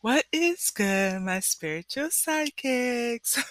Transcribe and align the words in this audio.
What 0.00 0.24
is 0.32 0.70
good, 0.70 1.22
my 1.22 1.40
spiritual 1.40 2.08
sidekicks, 2.08 3.42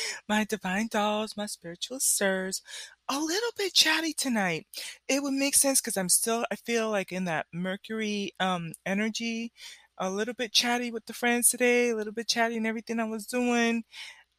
my 0.28 0.44
divine 0.44 0.88
dolls, 0.90 1.36
my 1.36 1.46
spiritual 1.46 2.00
sirs? 2.00 2.62
A 3.08 3.18
little 3.20 3.50
bit 3.56 3.74
chatty 3.74 4.12
tonight. 4.14 4.66
It 5.08 5.22
would 5.22 5.34
make 5.34 5.54
sense 5.54 5.80
because 5.80 5.96
I'm 5.96 6.08
still, 6.08 6.44
I 6.50 6.56
feel 6.56 6.90
like 6.90 7.12
in 7.12 7.24
that 7.26 7.46
Mercury 7.52 8.32
um 8.40 8.72
energy, 8.86 9.52
a 9.98 10.10
little 10.10 10.34
bit 10.34 10.52
chatty 10.52 10.90
with 10.90 11.06
the 11.06 11.12
friends 11.14 11.50
today, 11.50 11.90
a 11.90 11.96
little 11.96 12.12
bit 12.12 12.28
chatty 12.28 12.56
in 12.56 12.66
everything 12.66 12.98
I 13.00 13.04
was 13.04 13.26
doing. 13.26 13.84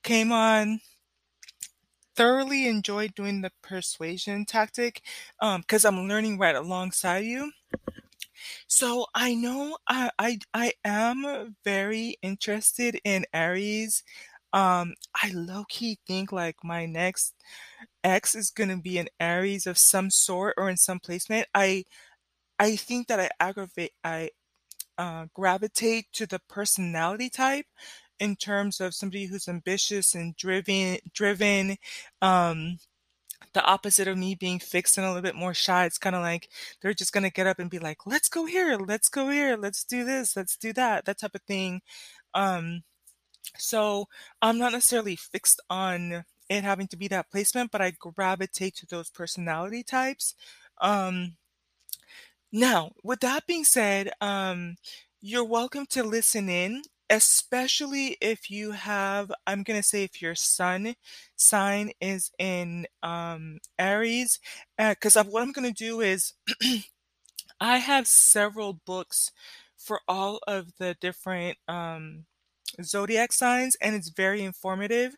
Came 0.04 0.32
on, 0.34 0.82
thoroughly 2.16 2.68
enjoyed 2.68 3.14
doing 3.16 3.42
the 3.42 3.52
persuasion 3.62 4.46
tactic 4.46 5.02
um 5.40 5.62
because 5.62 5.86
I'm 5.86 6.08
learning 6.08 6.38
right 6.38 6.56
alongside 6.56 7.26
you. 7.26 7.52
So 8.68 9.08
I 9.16 9.36
know 9.36 9.78
I 9.88 10.12
I 10.20 10.40
I 10.54 10.74
am 10.86 11.56
very 11.64 12.18
interested 12.22 13.00
in 13.04 13.26
Aries. 13.34 14.04
Um, 14.54 14.96
I 15.16 15.32
low 15.34 15.66
key 15.70 16.00
think 16.08 16.32
like 16.32 16.58
my 16.64 16.86
next 16.86 17.34
ex 18.04 18.36
is 18.36 18.52
gonna 18.52 18.78
be 18.78 18.98
an 19.00 19.10
Aries 19.20 19.68
of 19.68 19.78
some 19.78 20.10
sort 20.12 20.56
or 20.58 20.70
in 20.70 20.78
some 20.78 21.00
placement. 21.00 21.48
I 21.56 21.86
I 22.60 22.76
think 22.76 23.08
that 23.08 23.20
I 23.20 23.30
aggravate 23.40 23.94
I 24.04 24.32
uh, 24.98 25.28
gravitate 25.34 26.08
to 26.14 26.26
the 26.28 26.40
personality 26.50 27.30
type 27.30 27.66
in 28.20 28.36
terms 28.36 28.82
of 28.82 28.96
somebody 28.96 29.26
who's 29.26 29.48
ambitious 29.48 30.16
and 30.16 30.36
driven 30.36 31.00
driven. 31.14 31.78
Um, 32.22 32.80
the 33.58 33.66
opposite 33.66 34.08
of 34.08 34.20
me 34.20 34.36
being 34.36 34.60
fixed 34.60 34.98
and 34.98 35.06
a 35.06 35.10
little 35.10 35.24
bit 35.24 35.34
more 35.34 35.54
shy. 35.54 35.86
It's 35.86 35.98
kind 35.98 36.16
of 36.16 36.22
like 36.22 36.50
they're 36.82 36.94
just 36.94 37.12
gonna 37.12 37.32
get 37.32 37.48
up 37.48 37.58
and 37.58 37.72
be 37.72 37.80
like, 37.80 38.06
"Let's 38.06 38.30
go 38.30 38.46
here, 38.46 38.78
let's 38.78 39.10
go 39.10 39.30
here, 39.30 39.58
let's 39.58 39.84
do 39.84 40.06
this, 40.06 40.36
let's 40.36 40.56
do 40.58 40.74
that," 40.74 41.06
that 41.06 41.20
type 41.20 41.34
of 41.34 41.42
thing. 41.44 41.82
Um, 42.36 42.84
so 43.58 44.08
I'm 44.42 44.60
not 44.60 44.74
necessarily 44.74 45.16
fixed 45.16 45.62
on 45.70 46.26
it 46.50 46.64
having 46.64 46.88
to 46.90 46.98
be 46.98 47.08
that 47.10 47.32
placement, 47.32 47.72
but 47.72 47.82
I 47.82 47.92
gravitate 47.92 48.76
to 48.78 48.86
those 48.86 49.10
personality 49.10 49.84
types. 49.84 50.36
Um, 50.80 51.38
now, 52.52 52.92
with 53.04 53.22
that 53.22 53.48
being 53.48 53.64
said, 53.64 54.12
um, 54.22 54.78
you're 55.22 55.44
welcome 55.44 55.88
to 55.88 56.04
listen 56.04 56.50
in, 56.50 56.84
especially 57.10 58.18
if 58.22 58.50
you 58.52 58.72
have, 58.72 59.32
I'm 59.46 59.64
going 59.64 59.80
to 59.80 59.88
say 59.88 60.04
if 60.04 60.22
your 60.22 60.36
sun 60.36 60.96
sign 61.36 61.92
is 62.02 62.32
in 62.40 62.88
um, 63.04 63.60
Aries, 63.80 64.40
because 64.78 65.16
uh, 65.16 65.24
what 65.24 65.44
I'm 65.44 65.52
going 65.52 65.74
to 65.74 65.86
do 65.86 66.02
is 66.02 66.34
I 67.60 67.78
have 67.78 68.08
several 68.08 68.74
books 68.74 69.32
for 69.78 70.02
all 70.08 70.40
of 70.48 70.74
the 70.80 70.96
different 71.00 71.58
um, 71.68 72.26
zodiac 72.84 73.32
signs, 73.34 73.76
and 73.82 73.96
it's 73.96 74.10
very 74.10 74.44
informative. 74.44 75.16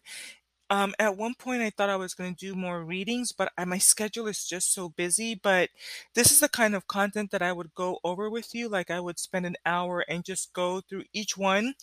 Um, 0.72 0.94
at 1.00 1.17
one 1.17 1.34
point, 1.34 1.62
I 1.64 1.72
thought 1.72 1.89
I 1.89 1.95
was 1.95 2.14
going 2.14 2.36
to 2.36 2.45
do 2.45 2.53
more 2.56 2.84
readings, 2.86 3.31
but 3.31 3.52
I, 3.58 3.66
my 3.66 3.80
schedule 3.80 4.28
is 4.28 4.45
just 4.45 4.72
so 4.72 4.89
busy. 4.89 5.34
But 5.34 5.72
this 6.14 6.31
is 6.31 6.39
the 6.42 6.50
kind 6.50 6.76
of 6.76 6.88
content 6.88 7.31
that 7.31 7.42
I 7.42 7.52
would 7.53 7.73
go 7.73 8.00
over 8.03 8.30
with 8.30 8.53
you. 8.53 8.70
Like 8.70 8.92
I 8.92 9.00
would 9.00 9.17
spend 9.20 9.45
an 9.48 9.56
hour 9.66 10.02
and 10.08 10.23
just 10.23 10.53
go 10.53 10.81
through 10.81 11.06
each 11.11 11.36
one. 11.38 11.73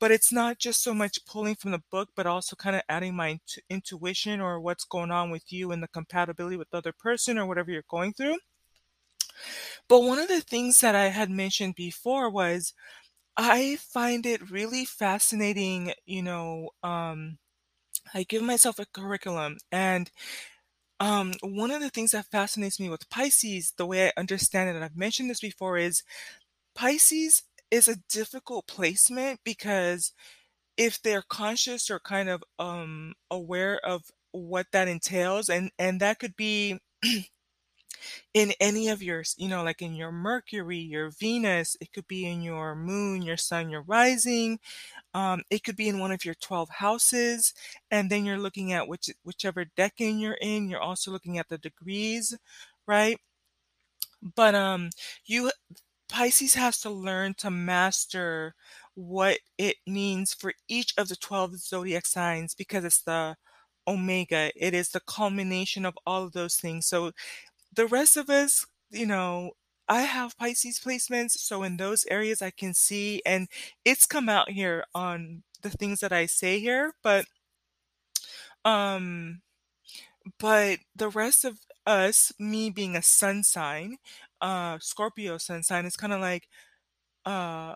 But 0.00 0.10
it's 0.10 0.32
not 0.32 0.58
just 0.58 0.82
so 0.82 0.92
much 0.92 1.24
pulling 1.24 1.54
from 1.54 1.70
the 1.70 1.82
book, 1.90 2.10
but 2.16 2.26
also 2.26 2.56
kind 2.56 2.74
of 2.76 2.82
adding 2.88 3.14
my 3.14 3.28
int- 3.28 3.58
intuition 3.70 4.40
or 4.40 4.60
what's 4.60 4.84
going 4.84 5.12
on 5.12 5.30
with 5.30 5.52
you 5.52 5.70
and 5.70 5.82
the 5.82 5.88
compatibility 5.88 6.56
with 6.56 6.70
the 6.70 6.78
other 6.78 6.92
person 6.92 7.38
or 7.38 7.46
whatever 7.46 7.70
you're 7.70 7.84
going 7.88 8.12
through. 8.12 8.38
But 9.88 10.00
one 10.00 10.18
of 10.18 10.28
the 10.28 10.40
things 10.40 10.80
that 10.80 10.94
I 10.94 11.08
had 11.08 11.30
mentioned 11.30 11.74
before 11.74 12.30
was 12.30 12.74
I 13.36 13.76
find 13.76 14.26
it 14.26 14.50
really 14.50 14.84
fascinating, 14.86 15.94
you 16.06 16.22
know, 16.22 16.70
um, 16.82 17.38
I 18.14 18.24
give 18.24 18.42
myself 18.42 18.78
a 18.78 18.86
curriculum 18.86 19.58
and 19.70 20.10
um, 21.00 21.32
one 21.42 21.72
of 21.72 21.80
the 21.80 21.90
things 21.90 22.12
that 22.12 22.26
fascinates 22.26 22.78
me 22.78 22.88
with 22.88 23.10
Pisces, 23.10 23.72
the 23.76 23.86
way 23.86 24.06
I 24.06 24.12
understand 24.16 24.70
it, 24.70 24.76
and 24.76 24.84
I've 24.84 24.96
mentioned 24.96 25.28
this 25.28 25.40
before, 25.40 25.76
is 25.76 26.02
Pisces 26.74 27.42
is 27.70 27.88
a 27.88 27.96
difficult 28.08 28.66
placement 28.68 29.40
because 29.44 30.12
if 30.76 31.02
they're 31.02 31.22
conscious 31.28 31.90
or 31.90 32.00
kind 32.00 32.28
of 32.28 32.44
um, 32.58 33.14
aware 33.30 33.78
of 33.84 34.04
what 34.32 34.66
that 34.72 34.88
entails, 34.88 35.48
and 35.48 35.70
and 35.78 36.00
that 36.00 36.18
could 36.18 36.36
be 36.36 36.78
in 38.34 38.52
any 38.60 38.88
of 38.88 39.02
your, 39.02 39.22
you 39.36 39.48
know, 39.48 39.62
like 39.64 39.82
in 39.82 39.94
your 39.94 40.12
Mercury, 40.12 40.78
your 40.78 41.10
Venus, 41.10 41.76
it 41.80 41.92
could 41.92 42.06
be 42.08 42.26
in 42.26 42.42
your 42.42 42.74
moon, 42.74 43.22
your 43.22 43.36
sun, 43.36 43.70
your 43.70 43.82
rising, 43.82 44.58
um, 45.14 45.42
it 45.50 45.64
could 45.64 45.76
be 45.76 45.88
in 45.88 45.98
one 46.00 46.12
of 46.12 46.24
your 46.24 46.34
12 46.34 46.70
houses, 46.70 47.54
and 47.90 48.10
then 48.10 48.24
you're 48.24 48.38
looking 48.38 48.72
at 48.72 48.88
which 48.88 49.10
whichever 49.24 49.64
decan 49.76 50.20
you're 50.20 50.38
in, 50.40 50.68
you're 50.68 50.80
also 50.80 51.10
looking 51.10 51.38
at 51.38 51.48
the 51.48 51.58
degrees, 51.58 52.36
right? 52.86 53.18
But 54.34 54.54
um 54.54 54.90
you 55.24 55.50
Pisces 56.08 56.54
has 56.54 56.80
to 56.82 56.90
learn 56.90 57.34
to 57.36 57.50
master 57.50 58.54
what 58.94 59.38
it 59.58 59.76
means 59.86 60.34
for 60.34 60.54
each 60.68 60.94
of 60.98 61.08
the 61.08 61.16
12 61.16 61.58
zodiac 61.58 62.06
signs 62.06 62.54
because 62.54 62.84
it's 62.84 63.02
the 63.02 63.36
omega. 63.88 64.52
It 64.56 64.74
is 64.74 64.90
the 64.90 65.00
culmination 65.02 65.86
of 65.86 65.98
all 66.06 66.24
of 66.24 66.32
those 66.32 66.56
things. 66.56 66.86
So 66.86 67.12
the 67.72 67.86
rest 67.86 68.16
of 68.16 68.30
us, 68.30 68.66
you 68.90 69.06
know, 69.06 69.52
I 69.88 70.02
have 70.02 70.38
Pisces 70.38 70.80
placements, 70.80 71.32
so 71.32 71.62
in 71.62 71.76
those 71.76 72.06
areas 72.10 72.42
I 72.42 72.50
can 72.50 72.74
see, 72.74 73.22
and 73.26 73.48
it's 73.84 74.06
come 74.06 74.28
out 74.28 74.50
here 74.50 74.84
on 74.94 75.42
the 75.62 75.70
things 75.70 76.00
that 76.00 76.12
I 76.12 76.26
say 76.26 76.60
here, 76.60 76.94
but 77.02 77.26
um, 78.64 79.42
but 80.38 80.78
the 80.96 81.08
rest 81.08 81.44
of 81.44 81.58
us, 81.86 82.32
me 82.38 82.70
being 82.70 82.96
a 82.96 83.02
sun 83.02 83.42
sign, 83.42 83.96
uh, 84.40 84.78
Scorpio 84.80 85.38
sun 85.38 85.62
sign, 85.62 85.84
is 85.86 85.96
kind 85.96 86.12
of 86.12 86.20
like, 86.20 86.48
uh, 87.26 87.74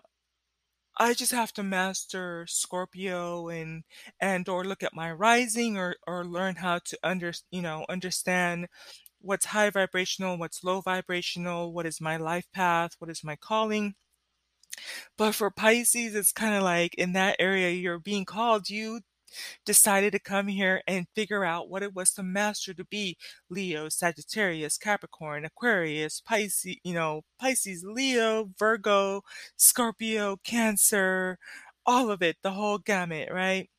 I 0.99 1.13
just 1.13 1.31
have 1.31 1.53
to 1.53 1.63
master 1.63 2.45
Scorpio 2.47 3.49
and 3.49 3.83
and 4.19 4.47
or 4.49 4.63
look 4.65 4.83
at 4.83 4.93
my 4.93 5.11
rising 5.11 5.77
or 5.77 5.95
or 6.07 6.25
learn 6.25 6.55
how 6.55 6.79
to 6.79 6.97
under 7.03 7.33
you 7.51 7.61
know 7.61 7.85
understand 7.89 8.67
what's 9.21 9.45
high 9.47 9.69
vibrational, 9.69 10.37
what's 10.37 10.63
low 10.63 10.81
vibrational, 10.81 11.73
what 11.73 11.85
is 11.85 12.01
my 12.01 12.17
life 12.17 12.45
path, 12.53 12.91
what 12.99 13.09
is 13.09 13.23
my 13.23 13.35
calling. 13.35 13.95
But 15.17 15.33
for 15.35 15.49
Pisces, 15.51 16.15
it's 16.15 16.31
kind 16.31 16.55
of 16.55 16.63
like 16.63 16.93
in 16.95 17.13
that 17.13 17.37
area 17.39 17.69
you're 17.71 17.99
being 17.99 18.25
called, 18.25 18.69
you 18.69 19.01
decided 19.65 20.11
to 20.13 20.19
come 20.19 20.47
here 20.47 20.81
and 20.87 21.07
figure 21.15 21.43
out 21.43 21.69
what 21.69 21.83
it 21.83 21.93
was 21.93 22.11
to 22.13 22.23
master 22.23 22.73
to 22.73 22.85
be 22.85 23.17
Leo, 23.49 23.89
Sagittarius, 23.89 24.77
Capricorn, 24.77 25.45
Aquarius, 25.45 26.21
Pisces, 26.21 26.77
you 26.83 26.93
know, 26.93 27.21
Pisces, 27.39 27.83
Leo, 27.85 28.49
Virgo, 28.57 29.21
Scorpio, 29.57 30.37
Cancer, 30.43 31.37
all 31.85 32.11
of 32.11 32.21
it, 32.21 32.37
the 32.43 32.51
whole 32.51 32.77
gamut, 32.77 33.29
right? 33.31 33.69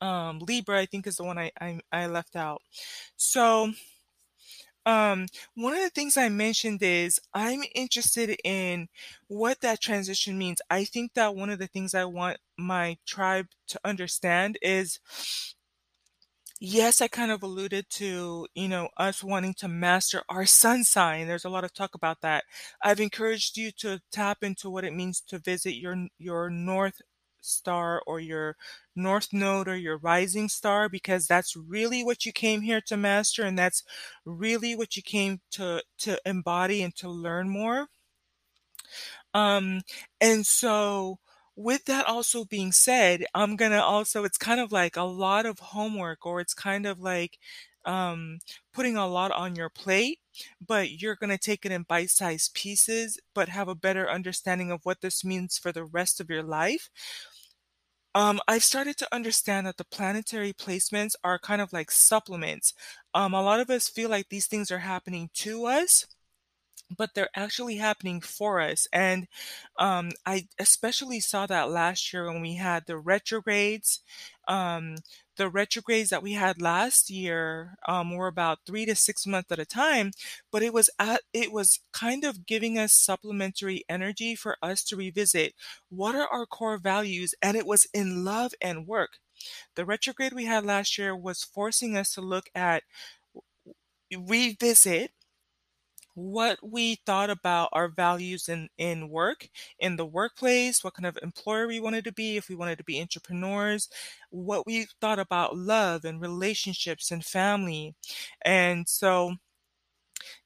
Um, 0.00 0.40
Libra, 0.40 0.78
I 0.80 0.86
think 0.86 1.06
is 1.06 1.16
the 1.16 1.24
one 1.24 1.38
I, 1.38 1.50
I, 1.60 1.80
I 1.92 2.06
left 2.06 2.36
out. 2.36 2.60
So, 3.16 3.72
um, 4.86 5.26
one 5.54 5.74
of 5.74 5.80
the 5.80 5.90
things 5.90 6.16
I 6.16 6.28
mentioned 6.30 6.82
is 6.82 7.20
I'm 7.34 7.62
interested 7.74 8.36
in 8.44 8.88
what 9.28 9.60
that 9.60 9.80
transition 9.80 10.38
means. 10.38 10.62
I 10.70 10.84
think 10.84 11.14
that 11.14 11.36
one 11.36 11.50
of 11.50 11.58
the 11.58 11.66
things 11.66 11.94
I 11.94 12.04
want 12.06 12.38
my 12.56 12.96
tribe 13.06 13.48
to 13.68 13.80
understand 13.84 14.58
is 14.62 15.00
yes, 16.60 17.00
I 17.00 17.08
kind 17.08 17.30
of 17.30 17.42
alluded 17.42 17.86
to, 17.90 18.46
you 18.54 18.68
know, 18.68 18.88
us 18.96 19.22
wanting 19.22 19.54
to 19.54 19.68
master 19.68 20.22
our 20.28 20.46
sun 20.46 20.84
sign. 20.84 21.26
There's 21.26 21.44
a 21.44 21.48
lot 21.50 21.64
of 21.64 21.72
talk 21.74 21.94
about 21.94 22.20
that. 22.22 22.44
I've 22.82 23.00
encouraged 23.00 23.56
you 23.56 23.70
to 23.78 24.00
tap 24.12 24.38
into 24.42 24.70
what 24.70 24.84
it 24.84 24.94
means 24.94 25.20
to 25.28 25.38
visit 25.38 25.74
your 25.74 25.96
your 26.18 26.50
north 26.50 27.00
star 27.46 28.02
or 28.06 28.20
your 28.20 28.56
north 28.94 29.32
node 29.32 29.68
or 29.68 29.76
your 29.76 29.98
rising 29.98 30.48
star 30.48 30.88
because 30.88 31.26
that's 31.26 31.56
really 31.56 32.02
what 32.04 32.24
you 32.26 32.32
came 32.32 32.62
here 32.62 32.80
to 32.80 32.96
master 32.96 33.42
and 33.44 33.58
that's 33.58 33.82
really 34.24 34.74
what 34.74 34.96
you 34.96 35.02
came 35.02 35.40
to 35.50 35.82
to 35.98 36.18
embody 36.26 36.82
and 36.82 36.94
to 36.96 37.08
learn 37.08 37.48
more 37.48 37.88
um 39.34 39.80
and 40.20 40.46
so 40.46 41.18
with 41.56 41.84
that 41.86 42.06
also 42.06 42.44
being 42.44 42.72
said 42.72 43.24
i'm 43.34 43.56
gonna 43.56 43.80
also 43.80 44.24
it's 44.24 44.38
kind 44.38 44.60
of 44.60 44.72
like 44.72 44.96
a 44.96 45.02
lot 45.02 45.46
of 45.46 45.58
homework 45.58 46.24
or 46.26 46.40
it's 46.40 46.54
kind 46.54 46.86
of 46.86 47.00
like 47.00 47.38
um, 47.84 48.40
putting 48.72 48.96
a 48.96 49.06
lot 49.06 49.30
on 49.30 49.54
your 49.54 49.70
plate, 49.70 50.18
but 50.66 50.90
you're 51.00 51.14
going 51.14 51.30
to 51.30 51.38
take 51.38 51.64
it 51.64 51.70
in 51.70 51.84
bite 51.84 52.10
sized 52.10 52.52
pieces, 52.52 53.16
but 53.32 53.48
have 53.48 53.68
a 53.68 53.76
better 53.76 54.10
understanding 54.10 54.72
of 54.72 54.80
what 54.84 55.02
this 55.02 55.24
means 55.24 55.56
for 55.56 55.70
the 55.70 55.84
rest 55.84 56.20
of 56.20 56.28
your 56.28 56.42
life. 56.42 56.90
Um, 58.16 58.40
I've 58.48 58.64
started 58.64 58.96
to 58.98 59.14
understand 59.14 59.66
that 59.66 59.76
the 59.76 59.84
planetary 59.84 60.54
placements 60.54 61.14
are 61.22 61.38
kind 61.38 61.62
of 61.62 61.72
like 61.72 61.90
supplements. 61.90 62.74
Um, 63.14 63.34
a 63.34 63.42
lot 63.42 63.60
of 63.60 63.70
us 63.70 63.90
feel 63.90 64.10
like 64.10 64.30
these 64.30 64.48
things 64.48 64.70
are 64.72 64.78
happening 64.78 65.30
to 65.34 65.66
us, 65.66 66.06
but 66.96 67.14
they're 67.14 67.30
actually 67.36 67.76
happening 67.78 68.20
for 68.20 68.60
us. 68.60 68.88
And 68.92 69.28
um, 69.78 70.12
I 70.26 70.48
especially 70.58 71.20
saw 71.20 71.46
that 71.46 71.70
last 71.70 72.12
year 72.12 72.26
when 72.32 72.42
we 72.42 72.56
had 72.56 72.86
the 72.86 72.98
retrogrades. 72.98 74.00
Um, 74.48 74.96
the 75.36 75.48
retrogrades 75.48 76.10
that 76.10 76.22
we 76.22 76.32
had 76.32 76.60
last 76.60 77.10
year 77.10 77.76
um, 77.88 78.14
were 78.16 78.26
about 78.26 78.58
three 78.66 78.86
to 78.86 78.94
six 78.94 79.26
months 79.26 79.52
at 79.52 79.58
a 79.58 79.66
time, 79.66 80.12
but 80.50 80.62
it 80.62 80.72
was 80.72 80.90
at, 80.98 81.22
it 81.32 81.52
was 81.52 81.80
kind 81.92 82.24
of 82.24 82.46
giving 82.46 82.78
us 82.78 82.92
supplementary 82.92 83.84
energy 83.88 84.34
for 84.34 84.56
us 84.62 84.82
to 84.84 84.96
revisit 84.96 85.54
what 85.88 86.14
are 86.14 86.28
our 86.28 86.46
core 86.46 86.78
values, 86.78 87.34
and 87.42 87.56
it 87.56 87.66
was 87.66 87.86
in 87.94 88.24
love 88.24 88.52
and 88.60 88.86
work. 88.86 89.18
The 89.76 89.84
retrograde 89.84 90.32
we 90.32 90.46
had 90.46 90.64
last 90.64 90.98
year 90.98 91.16
was 91.16 91.44
forcing 91.44 91.96
us 91.96 92.12
to 92.14 92.20
look 92.20 92.48
at 92.54 92.82
revisit 94.16 95.10
what 96.16 96.58
we 96.62 96.96
thought 97.06 97.30
about 97.30 97.68
our 97.72 97.88
values 97.88 98.48
in 98.48 98.68
in 98.78 99.08
work, 99.10 99.48
in 99.78 99.96
the 99.96 100.06
workplace, 100.06 100.82
what 100.84 100.94
kind 100.94 101.06
of 101.06 101.18
employer 101.22 101.68
we 101.68 101.80
wanted 101.80 102.04
to 102.06 102.12
be, 102.12 102.36
if 102.38 102.48
we 102.48 102.56
wanted 102.56 102.78
to 102.78 102.84
be 102.84 103.00
entrepreneurs, 103.00 103.88
what 104.30 104.66
we 104.66 104.88
thought 105.00 105.20
about 105.20 105.56
love 105.56 106.04
and 106.04 106.20
relationships 106.20 107.10
and 107.12 107.24
family. 107.24 107.94
And 108.44 108.88
so 108.88 109.36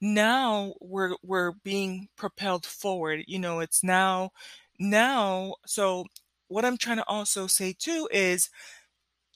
now 0.00 0.74
we're 0.80 1.14
we're 1.22 1.52
being 1.52 2.08
propelled 2.16 2.66
forward. 2.66 3.24
You 3.26 3.38
know, 3.38 3.60
it's 3.60 3.82
now 3.82 4.30
now 4.78 5.54
so 5.66 6.06
what 6.48 6.64
I'm 6.64 6.76
trying 6.76 6.96
to 6.98 7.08
also 7.08 7.46
say 7.46 7.74
too 7.78 8.08
is 8.12 8.50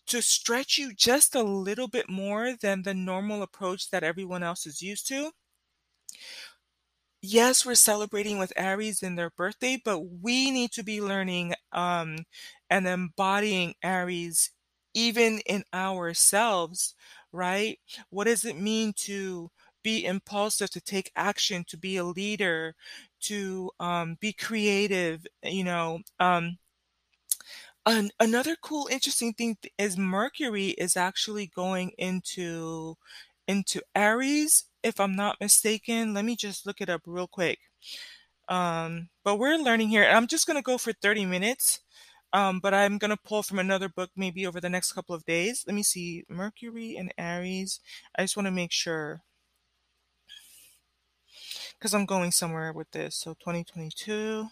to 0.07 0.23
stretch 0.23 0.79
you 0.79 0.95
just 0.95 1.35
a 1.35 1.43
little 1.43 1.89
bit 1.89 2.09
more 2.11 2.55
than 2.55 2.83
the 2.83 2.95
normal 2.95 3.43
approach 3.43 3.91
that 3.91 4.05
everyone 4.05 4.43
else 4.43 4.67
is 4.67 4.83
used 4.83 5.09
to 5.09 5.33
yes, 7.23 7.65
we're 7.65 7.75
celebrating 7.75 8.39
with 8.39 8.53
Aries 8.57 9.03
in 9.03 9.15
their 9.17 9.31
birthday, 9.31 9.81
but 9.83 10.01
we 10.01 10.51
need 10.51 10.73
to 10.73 10.83
be 10.83 11.01
learning 11.01 11.55
um, 11.73 12.19
and 12.71 12.87
embodying 12.87 13.75
Aries 13.83 14.51
even 14.95 15.41
in 15.47 15.65
ourselves, 15.73 16.95
right? 17.33 17.79
What 18.11 18.25
does 18.25 18.45
it 18.45 18.57
mean 18.57 18.93
to 18.99 19.51
be 19.83 20.05
impulsive, 20.05 20.71
to 20.71 20.81
take 20.81 21.11
action, 21.17 21.65
to 21.69 21.77
be 21.77 21.97
a 21.97 22.05
leader, 22.05 22.75
to 23.23 23.71
um, 23.81 24.17
be 24.21 24.33
creative, 24.33 25.27
you 25.43 25.65
know? 25.65 26.01
Um, 26.21 26.59
an, 27.87 28.11
another 28.21 28.57
cool, 28.63 28.89
interesting 28.91 29.33
thing 29.35 29.57
is 29.79 29.99
Mercury 29.99 30.69
is 30.71 30.97
actually 30.97 31.47
going 31.47 31.91
into 31.99 32.97
into 33.49 33.83
Aries, 33.95 34.65
if 34.83 35.01
I'm 35.01 35.17
not 35.17 35.41
mistaken. 35.41 36.15
Let 36.15 36.25
me 36.25 36.37
just 36.37 36.67
look 36.67 36.81
it 36.81 36.89
up 36.89 37.03
real 37.07 37.27
quick. 37.27 37.59
Um, 38.49 39.09
but 39.25 39.39
we're 39.39 39.57
learning 39.57 39.89
here. 39.89 40.03
And 40.03 40.17
I'm 40.17 40.27
just 40.27 40.47
going 40.47 40.59
to 40.59 40.63
go 40.63 40.79
for 40.79 40.93
30 40.93 41.27
minutes. 41.27 41.81
Um, 42.33 42.59
but 42.61 42.75
I'm 42.75 42.99
going 42.99 43.11
to 43.13 43.17
pull 43.17 43.43
from 43.45 43.61
another 43.61 43.89
book 43.89 44.11
maybe 44.17 44.47
over 44.47 44.61
the 44.61 44.69
next 44.69 44.93
couple 44.93 45.15
of 45.15 45.25
days. 45.25 45.65
Let 45.67 45.75
me 45.75 45.83
see. 45.85 46.25
Mercury 46.29 46.97
and 46.97 47.15
Aries. 47.17 47.81
I 48.19 48.23
just 48.23 48.37
want 48.37 48.47
to 48.47 48.53
make 48.53 48.73
sure. 48.73 49.23
Because 51.79 51.95
I'm 51.95 52.07
going 52.07 52.33
somewhere 52.33 52.73
with 52.73 52.91
this. 52.91 53.17
So 53.17 53.35
2022. 53.35 54.49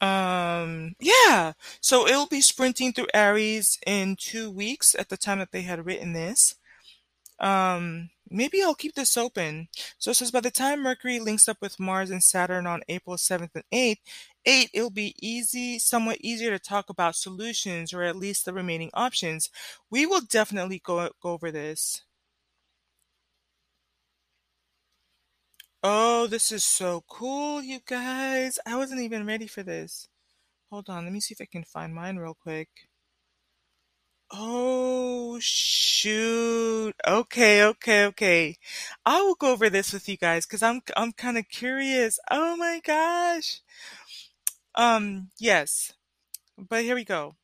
Um, 0.00 0.94
yeah. 1.00 1.52
So 1.80 2.06
it'll 2.06 2.26
be 2.26 2.40
sprinting 2.40 2.92
through 2.92 3.08
Aries 3.14 3.78
in 3.86 4.16
two 4.16 4.50
weeks 4.50 4.94
at 4.94 5.08
the 5.08 5.16
time 5.16 5.38
that 5.38 5.52
they 5.52 5.62
had 5.62 5.86
written 5.86 6.12
this. 6.12 6.56
Um, 7.38 8.10
maybe 8.30 8.62
I'll 8.62 8.74
keep 8.74 8.94
this 8.94 9.16
open. 9.16 9.68
So 9.98 10.10
it 10.10 10.14
says 10.14 10.30
by 10.30 10.40
the 10.40 10.50
time 10.50 10.82
Mercury 10.82 11.20
links 11.20 11.48
up 11.48 11.58
with 11.60 11.80
Mars 11.80 12.10
and 12.10 12.22
Saturn 12.22 12.66
on 12.66 12.82
April 12.88 13.16
7th 13.16 13.50
and 13.54 13.64
8th, 13.72 13.98
8 14.46 14.70
it'll 14.72 14.90
be 14.90 15.14
easy, 15.20 15.78
somewhat 15.78 16.18
easier 16.20 16.50
to 16.50 16.58
talk 16.58 16.88
about 16.88 17.16
solutions 17.16 17.92
or 17.92 18.02
at 18.02 18.16
least 18.16 18.44
the 18.44 18.52
remaining 18.54 18.90
options. 18.94 19.50
We 19.90 20.06
will 20.06 20.22
definitely 20.22 20.80
go, 20.84 21.10
go 21.22 21.30
over 21.30 21.50
this. 21.50 22.02
Oh, 25.88 26.26
this 26.26 26.50
is 26.50 26.64
so 26.64 27.04
cool, 27.08 27.62
you 27.62 27.78
guys. 27.86 28.58
I 28.66 28.74
wasn't 28.74 29.02
even 29.02 29.24
ready 29.24 29.46
for 29.46 29.62
this. 29.62 30.08
Hold 30.70 30.88
on, 30.90 31.04
let 31.04 31.12
me 31.12 31.20
see 31.20 31.32
if 31.34 31.40
I 31.40 31.46
can 31.46 31.62
find 31.62 31.94
mine 31.94 32.16
real 32.16 32.34
quick. 32.34 32.68
Oh, 34.32 35.38
shoot. 35.40 36.92
Okay, 37.06 37.62
okay, 37.62 38.04
okay. 38.06 38.56
I 39.04 39.22
will 39.22 39.36
go 39.36 39.52
over 39.52 39.70
this 39.70 39.92
with 39.92 40.08
you 40.08 40.16
guys 40.16 40.44
because 40.44 40.62
I'm 40.62 40.80
I'm 40.96 41.12
kind 41.12 41.38
of 41.38 41.48
curious. 41.48 42.18
Oh 42.32 42.56
my 42.56 42.80
gosh. 42.84 43.60
Um, 44.74 45.30
yes. 45.38 45.92
But 46.58 46.82
here 46.82 46.96
we 46.96 47.04
go. 47.04 47.36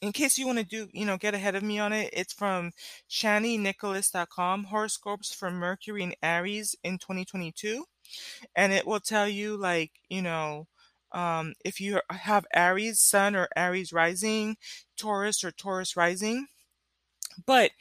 In 0.00 0.12
case 0.12 0.38
you 0.38 0.46
want 0.46 0.58
to 0.58 0.64
do, 0.64 0.88
you 0.92 1.04
know, 1.04 1.18
get 1.18 1.34
ahead 1.34 1.54
of 1.54 1.62
me 1.62 1.78
on 1.78 1.92
it, 1.92 2.10
it's 2.12 2.32
from 2.32 2.72
ChaniNicholas.com, 3.10 4.64
horoscopes 4.64 5.34
for 5.34 5.50
Mercury 5.50 6.02
and 6.02 6.16
Aries 6.22 6.74
in 6.82 6.98
2022. 6.98 7.84
And 8.56 8.72
it 8.72 8.86
will 8.86 9.00
tell 9.00 9.28
you 9.28 9.56
like, 9.56 9.92
you 10.08 10.22
know, 10.22 10.66
um, 11.12 11.54
if 11.64 11.80
you 11.80 12.00
have 12.10 12.46
Aries 12.54 13.00
Sun 13.00 13.36
or 13.36 13.48
Aries 13.56 13.92
Rising, 13.92 14.56
Taurus 14.96 15.44
or 15.44 15.50
Taurus 15.50 15.96
Rising. 15.96 16.46
But 17.46 17.72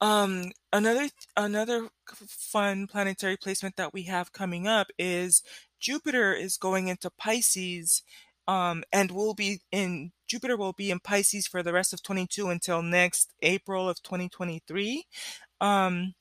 um, 0.00 0.50
another 0.72 1.08
another 1.36 1.88
fun 2.06 2.86
planetary 2.86 3.36
placement 3.36 3.76
that 3.76 3.92
we 3.94 4.02
have 4.04 4.32
coming 4.32 4.66
up 4.66 4.88
is 4.98 5.42
Jupiter 5.78 6.32
is 6.32 6.56
going 6.56 6.88
into 6.88 7.10
Pisces, 7.10 8.02
um, 8.48 8.84
and 8.92 9.10
will 9.10 9.34
be 9.34 9.60
in 9.72 10.12
Jupiter 10.28 10.56
will 10.56 10.72
be 10.72 10.90
in 10.90 11.00
Pisces 11.00 11.46
for 11.46 11.62
the 11.62 11.72
rest 11.72 11.92
of 11.92 12.02
22 12.02 12.48
until 12.48 12.82
next 12.82 13.32
April 13.42 13.88
of 13.88 14.02
2023. 14.02 15.04
Um, 15.60 16.14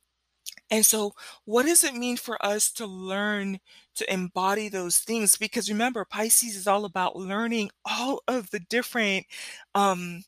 and 0.70 0.86
so, 0.86 1.14
what 1.46 1.66
does 1.66 1.84
it 1.84 1.96
mean 1.96 2.18
for 2.18 2.44
us 2.46 2.72
to 2.74 2.86
learn 2.86 3.60
to 3.96 4.14
embody 4.14 4.70
those 4.70 5.00
things? 5.00 5.36
Because 5.38 5.70
remember, 5.70 6.06
Pisces 6.06 6.56
is 6.56 6.68
all 6.68 6.86
about 6.86 7.18
learning 7.18 7.72
all 7.86 8.22
of 8.28 8.52
the 8.52 8.60
different 8.60 9.26
um, 9.76 10.24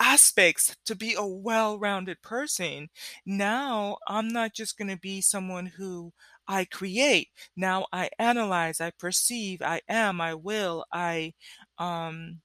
aspects 0.00 0.76
to 0.86 0.94
be 0.94 1.14
a 1.14 1.24
well 1.26 1.78
rounded 1.78 2.22
person. 2.22 2.88
Now, 3.24 3.98
I'm 4.06 4.28
not 4.28 4.54
just 4.54 4.76
going 4.78 4.88
to 4.90 4.98
be 4.98 5.20
someone 5.20 5.66
who 5.66 6.12
I 6.48 6.64
create. 6.64 7.28
Now 7.56 7.86
I 7.92 8.10
analyze, 8.18 8.80
I 8.80 8.90
perceive, 8.92 9.62
I 9.62 9.80
am, 9.88 10.20
I 10.20 10.34
will, 10.34 10.84
I 10.92 11.34
um 11.78 12.40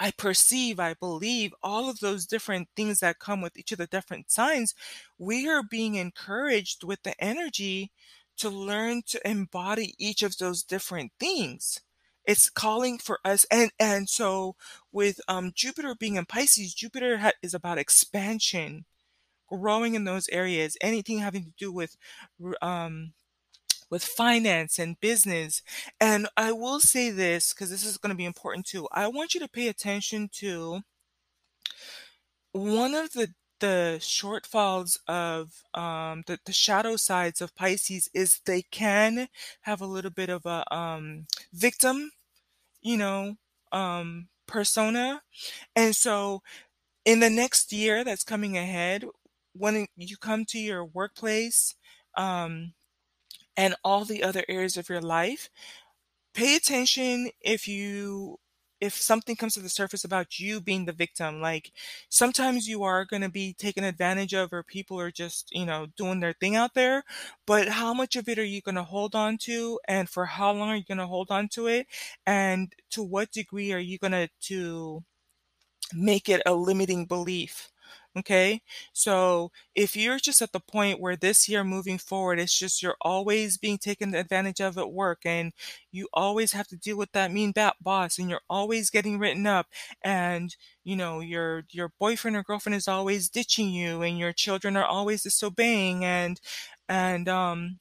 I 0.00 0.10
perceive, 0.10 0.80
I 0.80 0.94
believe, 0.94 1.54
all 1.62 1.88
of 1.88 2.00
those 2.00 2.26
different 2.26 2.68
things 2.74 3.00
that 3.00 3.18
come 3.20 3.40
with 3.40 3.56
each 3.56 3.70
of 3.72 3.78
the 3.78 3.86
different 3.86 4.30
signs, 4.30 4.74
we 5.18 5.48
are 5.48 5.62
being 5.62 5.94
encouraged 5.94 6.82
with 6.84 7.02
the 7.04 7.14
energy 7.22 7.92
to 8.38 8.48
learn 8.50 9.02
to 9.08 9.28
embody 9.28 9.94
each 9.98 10.22
of 10.22 10.38
those 10.38 10.62
different 10.64 11.12
things. 11.20 11.80
It's 12.24 12.50
calling 12.50 12.98
for 12.98 13.18
us, 13.24 13.46
and 13.50 13.70
and 13.78 14.08
so 14.08 14.56
with 14.92 15.20
um, 15.28 15.52
Jupiter 15.54 15.94
being 15.94 16.16
in 16.16 16.26
Pisces, 16.26 16.74
Jupiter 16.74 17.18
ha- 17.18 17.32
is 17.42 17.54
about 17.54 17.78
expansion, 17.78 18.84
growing 19.48 19.94
in 19.94 20.04
those 20.04 20.28
areas. 20.30 20.76
Anything 20.80 21.18
having 21.18 21.44
to 21.44 21.52
do 21.58 21.72
with 21.72 21.96
um, 22.62 23.12
with 23.90 24.04
finance 24.04 24.78
and 24.78 25.00
business. 25.00 25.62
And 26.00 26.28
I 26.36 26.52
will 26.52 26.80
say 26.80 27.10
this 27.10 27.52
because 27.52 27.70
this 27.70 27.84
is 27.84 27.98
going 27.98 28.10
to 28.10 28.16
be 28.16 28.24
important 28.24 28.66
too. 28.66 28.88
I 28.92 29.08
want 29.08 29.34
you 29.34 29.40
to 29.40 29.48
pay 29.48 29.68
attention 29.68 30.28
to 30.34 30.82
one 32.52 32.94
of 32.94 33.12
the 33.12 33.32
the 33.60 33.98
shortfalls 34.00 34.98
of 35.06 35.62
um, 35.74 36.24
the, 36.26 36.38
the 36.44 36.52
shadow 36.52 36.96
sides 36.96 37.40
of 37.40 37.54
Pisces 37.54 38.08
is 38.14 38.40
they 38.44 38.62
can 38.62 39.28
have 39.62 39.80
a 39.80 39.86
little 39.86 40.10
bit 40.10 40.30
of 40.30 40.46
a 40.46 40.64
um, 40.74 41.26
victim, 41.52 42.10
you 42.82 42.96
know, 42.96 43.36
um, 43.72 44.28
persona. 44.46 45.22
And 45.76 45.94
so 45.94 46.42
in 47.04 47.20
the 47.20 47.30
next 47.30 47.72
year 47.72 48.04
that's 48.04 48.24
coming 48.24 48.56
ahead, 48.56 49.04
when 49.54 49.86
you 49.96 50.16
come 50.16 50.44
to 50.46 50.58
your 50.58 50.84
workplace, 50.84 51.74
um, 52.16 52.72
and 53.56 53.74
all 53.84 54.04
the 54.04 54.22
other 54.22 54.44
areas 54.48 54.76
of 54.76 54.88
your 54.88 55.00
life. 55.00 55.50
Pay 56.34 56.56
attention 56.56 57.30
if 57.40 57.68
you 57.68 58.38
if 58.80 58.94
something 58.94 59.36
comes 59.36 59.54
to 59.54 59.60
the 59.60 59.68
surface 59.68 60.04
about 60.04 60.38
you 60.38 60.60
being 60.60 60.84
the 60.86 60.92
victim 60.92 61.40
like 61.40 61.72
sometimes 62.08 62.66
you 62.66 62.82
are 62.82 63.04
going 63.04 63.22
to 63.22 63.28
be 63.28 63.52
taken 63.54 63.84
advantage 63.84 64.34
of 64.34 64.52
or 64.52 64.62
people 64.62 64.98
are 64.98 65.10
just 65.10 65.50
you 65.52 65.66
know 65.66 65.86
doing 65.96 66.20
their 66.20 66.32
thing 66.32 66.56
out 66.56 66.74
there 66.74 67.02
but 67.46 67.68
how 67.68 67.92
much 67.94 68.16
of 68.16 68.28
it 68.28 68.38
are 68.38 68.44
you 68.44 68.60
going 68.60 68.74
to 68.74 68.82
hold 68.82 69.14
on 69.14 69.36
to 69.38 69.78
and 69.88 70.08
for 70.08 70.26
how 70.26 70.52
long 70.52 70.68
are 70.70 70.76
you 70.76 70.84
going 70.84 70.98
to 70.98 71.06
hold 71.06 71.30
on 71.30 71.48
to 71.48 71.66
it? 71.66 71.86
And 72.26 72.72
to 72.90 73.02
what 73.02 73.32
degree 73.32 73.72
are 73.72 73.78
you 73.78 73.98
going 73.98 74.12
to 74.12 74.28
to 74.42 75.04
make 75.94 76.28
it 76.28 76.42
a 76.46 76.54
limiting 76.54 77.06
belief 77.06 77.70
Okay? 78.18 78.62
So, 78.92 79.52
if 79.74 79.94
you're 79.96 80.18
just 80.18 80.42
at 80.42 80.52
the 80.52 80.60
point 80.60 81.00
where 81.00 81.16
this 81.16 81.48
year 81.48 81.62
moving 81.64 81.98
forward, 81.98 82.40
it's 82.40 82.58
just 82.58 82.82
you're 82.82 82.96
always 83.02 83.56
being 83.56 83.78
taken 83.78 84.14
advantage 84.14 84.60
of 84.60 84.76
at 84.78 84.92
work, 84.92 85.20
and 85.24 85.52
you 85.92 86.08
always 86.12 86.52
have 86.52 86.66
to 86.68 86.76
deal 86.76 86.96
with 86.96 87.12
that 87.12 87.30
mean 87.32 87.52
bat 87.52 87.76
boss, 87.80 88.18
and 88.18 88.28
you're 88.28 88.40
always 88.50 88.90
getting 88.90 89.18
written 89.18 89.46
up, 89.46 89.66
and, 90.02 90.56
you 90.84 90.96
know, 90.96 91.20
your 91.20 91.64
your 91.70 91.92
boyfriend 92.00 92.36
or 92.36 92.42
girlfriend 92.42 92.74
is 92.76 92.88
always 92.88 93.28
ditching 93.28 93.70
you, 93.70 94.02
and 94.02 94.18
your 94.18 94.32
children 94.32 94.76
are 94.76 94.84
always 94.84 95.22
disobeying, 95.22 96.04
and 96.04 96.40
and, 96.88 97.28
um, 97.28 97.78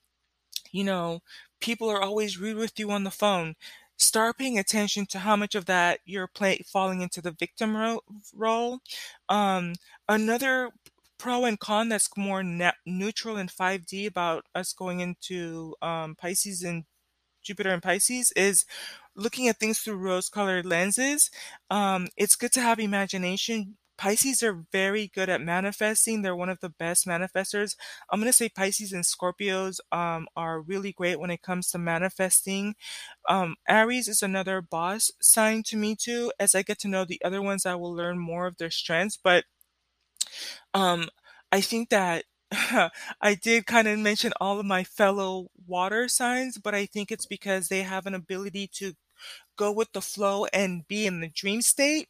you 0.71 0.83
know, 0.83 1.21
people 1.61 1.89
are 1.89 2.01
always 2.01 2.37
rude 2.37 2.57
with 2.57 2.79
you 2.79 2.91
on 2.91 3.03
the 3.03 3.11
phone. 3.11 3.55
Start 3.99 4.37
paying 4.37 4.57
attention 4.57 5.05
to 5.07 5.19
how 5.19 5.35
much 5.35 5.55
of 5.55 5.65
that 5.65 5.99
you're 6.05 6.27
play 6.27 6.61
falling 6.71 7.01
into 7.01 7.21
the 7.21 7.31
victim 7.31 7.75
ro 7.77 8.01
role. 8.33 8.79
Um, 9.27 9.75
another 10.07 10.71
pro 11.17 11.43
and 11.45 11.59
con 11.59 11.89
that's 11.89 12.09
more 12.17 12.41
ne 12.43 12.71
neutral 12.85 13.37
in 13.37 13.49
5D 13.49 14.05
about 14.07 14.45
us 14.55 14.71
going 14.73 15.01
into, 15.01 15.75
um, 15.81 16.15
Pisces 16.15 16.63
and 16.63 16.85
Jupiter 17.43 17.71
and 17.71 17.83
Pisces 17.83 18.31
is 18.37 18.65
looking 19.15 19.49
at 19.49 19.59
things 19.59 19.79
through 19.79 19.97
rose-colored 19.97 20.65
lenses. 20.65 21.29
Um, 21.71 22.07
it's 22.17 22.35
good 22.37 22.53
to 22.53 22.61
have 22.61 22.79
imagination. 22.79 23.77
Pisces 23.99 24.41
are 24.43 24.65
very 24.71 25.07
good 25.13 25.29
at 25.29 25.41
manifesting. 25.41 26.21
They're 26.21 26.35
one 26.35 26.49
of 26.49 26.59
the 26.61 26.69
best 26.69 27.05
manifestors. 27.05 27.75
I'm 28.09 28.19
gonna 28.21 28.33
say 28.33 28.49
Pisces 28.49 28.93
and 28.93 29.03
Scorpios, 29.03 29.79
um, 29.91 30.27
are 30.37 30.61
really 30.61 30.93
great 30.93 31.19
when 31.19 31.29
it 31.31 31.41
comes 31.43 31.69
to 31.71 31.77
manifesting. 31.77 32.75
Um, 33.29 33.55
Aries 33.67 34.07
is 34.07 34.23
another 34.23 34.61
boss 34.61 35.11
sign 35.21 35.63
to 35.63 35.77
me 35.77 35.95
too. 35.95 36.31
As 36.39 36.55
I 36.55 36.63
get 36.63 36.79
to 36.79 36.87
know 36.87 37.05
the 37.05 37.21
other 37.25 37.41
ones, 37.41 37.65
I 37.65 37.75
will 37.75 37.93
learn 37.93 38.19
more 38.19 38.47
of 38.47 38.57
their 38.57 38.71
strengths, 38.71 39.17
but 39.21 39.45
um, 40.73 41.09
I 41.51 41.61
think 41.61 41.89
that 41.89 42.25
I 42.51 43.35
did 43.41 43.67
kinda 43.67 43.95
mention 43.97 44.33
all 44.41 44.59
of 44.59 44.65
my 44.65 44.83
fellow 44.83 45.47
water 45.67 46.07
signs, 46.07 46.57
but 46.57 46.73
I 46.75 46.85
think 46.85 47.11
it's 47.11 47.25
because 47.25 47.67
they 47.67 47.83
have 47.83 48.05
an 48.05 48.15
ability 48.15 48.67
to 48.75 48.93
go 49.57 49.71
with 49.71 49.91
the 49.93 50.01
flow 50.01 50.45
and 50.47 50.87
be 50.87 51.05
in 51.07 51.21
the 51.21 51.29
dream 51.29 51.61
state. 51.61 52.09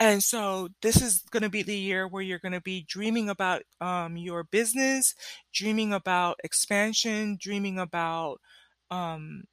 And 0.00 0.22
so 0.22 0.68
this 0.82 1.00
is 1.02 1.22
gonna 1.30 1.50
be 1.50 1.62
the 1.62 1.76
year 1.78 2.06
where 2.08 2.22
you're 2.22 2.38
gonna 2.38 2.60
be 2.60 2.82
dreaming 2.88 3.28
about, 3.28 3.62
um, 3.80 4.16
your 4.16 4.44
business, 4.44 5.14
dreaming 5.52 5.92
about 5.92 6.38
expansion, 6.44 7.36
dreaming 7.40 7.78
about, 7.78 8.40
um, 8.90 9.44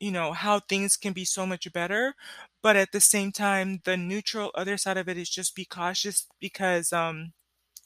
you 0.00 0.10
know, 0.10 0.32
how 0.32 0.60
things 0.60 0.96
can 0.96 1.12
be 1.12 1.24
so 1.24 1.46
much 1.46 1.70
better, 1.72 2.14
but 2.62 2.76
at 2.76 2.92
the 2.92 3.00
same 3.00 3.32
time, 3.32 3.80
the 3.84 3.96
neutral 3.96 4.50
other 4.54 4.76
side 4.78 4.96
of 4.96 5.08
it 5.08 5.18
is 5.18 5.30
just 5.30 5.54
be 5.54 5.64
cautious 5.64 6.26
because, 6.40 6.92
um, 6.92 7.32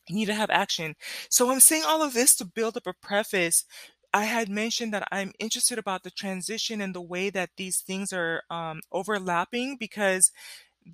you 0.08 0.16
need 0.16 0.26
to 0.26 0.34
have 0.34 0.50
action. 0.50 0.94
So 1.30 1.50
I'm 1.50 1.60
saying 1.60 1.84
all 1.86 2.02
of 2.02 2.14
this 2.14 2.36
to 2.36 2.44
build 2.44 2.76
up 2.76 2.86
a 2.86 2.92
preface. 2.94 3.64
I 4.12 4.24
had 4.24 4.48
mentioned 4.48 4.92
that 4.94 5.08
I'm 5.10 5.32
interested 5.40 5.78
about 5.78 6.02
the 6.04 6.10
transition 6.10 6.80
and 6.80 6.94
the 6.94 7.00
way 7.02 7.30
that 7.30 7.50
these 7.56 7.80
things 7.80 8.12
are, 8.12 8.42
um, 8.50 8.80
overlapping 8.92 9.76
because 9.78 10.30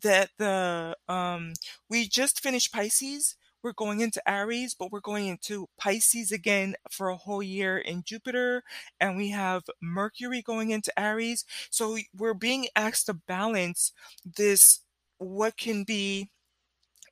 that 0.02 0.30
the, 0.38 0.96
um 1.08 1.52
we 1.88 2.08
just 2.08 2.40
finished 2.40 2.72
Pisces, 2.72 3.36
we're 3.62 3.72
going 3.72 4.00
into 4.00 4.22
Aries, 4.30 4.74
but 4.74 4.90
we're 4.90 5.00
going 5.00 5.26
into 5.28 5.68
Pisces 5.76 6.32
again 6.32 6.74
for 6.90 7.08
a 7.08 7.16
whole 7.16 7.42
year 7.42 7.78
in 7.78 8.02
Jupiter, 8.04 8.62
and 9.00 9.16
we 9.16 9.30
have 9.30 9.64
Mercury 9.82 10.42
going 10.42 10.70
into 10.70 10.92
Aries. 10.98 11.44
So 11.70 11.98
we're 12.16 12.34
being 12.34 12.68
asked 12.76 13.06
to 13.06 13.14
balance 13.14 13.92
this 14.24 14.80
what 15.18 15.56
can 15.58 15.84
be 15.84 16.30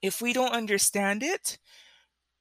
if 0.03 0.21
we 0.23 0.33
don't 0.33 0.53
understand 0.53 1.23
it, 1.23 1.59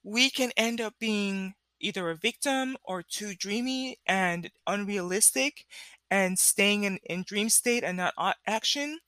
we 0.04 0.30
can 0.30 0.52
end 0.58 0.82
up 0.82 0.96
being 1.00 1.56
either 1.80 2.10
a 2.10 2.16
victim 2.16 2.78
or 2.84 3.04
too 3.04 3.36
dreamy 3.36 4.00
and 4.08 4.50
unrealistic 4.68 5.66
and 6.12 6.40
staying 6.40 6.84
in 6.84 6.98
in 7.06 7.24
dream 7.24 7.50
state 7.50 7.84
and 7.84 7.98
not 7.98 8.14
action. 8.48 9.00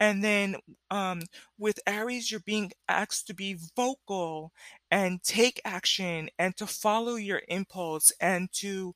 And 0.00 0.22
then, 0.24 0.56
um, 0.90 1.22
with 1.58 1.80
Aries, 1.86 2.30
you're 2.30 2.40
being 2.40 2.72
asked 2.88 3.26
to 3.28 3.34
be 3.34 3.56
vocal 3.76 4.52
and 4.90 5.22
take 5.22 5.60
action 5.64 6.30
and 6.38 6.56
to 6.56 6.66
follow 6.66 7.16
your 7.16 7.42
impulse 7.48 8.12
and 8.20 8.52
to 8.54 8.94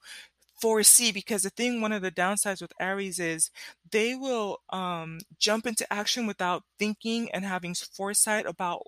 foresee 0.60 1.12
because 1.12 1.42
the 1.42 1.50
thing 1.50 1.80
one 1.80 1.92
of 1.92 2.02
the 2.02 2.10
downsides 2.10 2.60
with 2.60 2.72
Aries 2.80 3.18
is 3.20 3.50
they 3.92 4.14
will, 4.14 4.58
um, 4.70 5.20
jump 5.38 5.66
into 5.66 5.90
action 5.92 6.26
without 6.26 6.64
thinking 6.78 7.30
and 7.32 7.44
having 7.44 7.74
foresight 7.74 8.44
about 8.46 8.82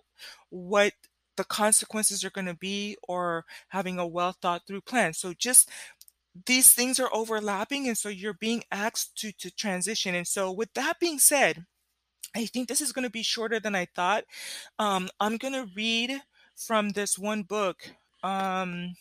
what 0.51 0.93
the 1.37 1.45
consequences 1.45 2.25
are 2.25 2.31
gonna 2.31 2.55
be 2.55 2.97
or 3.09 3.45
having 3.69 3.99
a 3.99 4.07
well 4.07 4.33
thought 4.43 4.63
through 4.67 4.81
plan. 4.81 5.15
So 5.15 5.33
just 5.33 5.71
these 6.47 6.73
things 6.73 7.01
are 7.01 7.11
overlapping, 7.13 7.89
and 7.89 7.97
so 7.99 8.09
you're 8.09 8.35
being 8.35 8.65
asked 8.73 9.17
to 9.19 9.33
to 9.33 9.51
transition. 9.51 10.15
And 10.15 10.27
so 10.27 10.51
with 10.53 10.73
that 10.75 10.99
being 11.01 11.19
said, 11.19 11.67
I 12.37 12.47
think 12.47 12.69
this 12.69 12.81
is 12.83 12.93
gonna 12.93 13.11
be 13.11 13.23
shorter 13.25 13.61
than 13.61 13.75
I 13.77 13.87
thought. 13.95 14.25
Um, 14.79 15.11
I'm 15.21 15.39
gonna 15.39 15.67
read 15.77 16.23
from 16.57 16.91
this 16.91 17.19
one 17.19 17.45
book, 17.45 17.95
um 18.25 18.95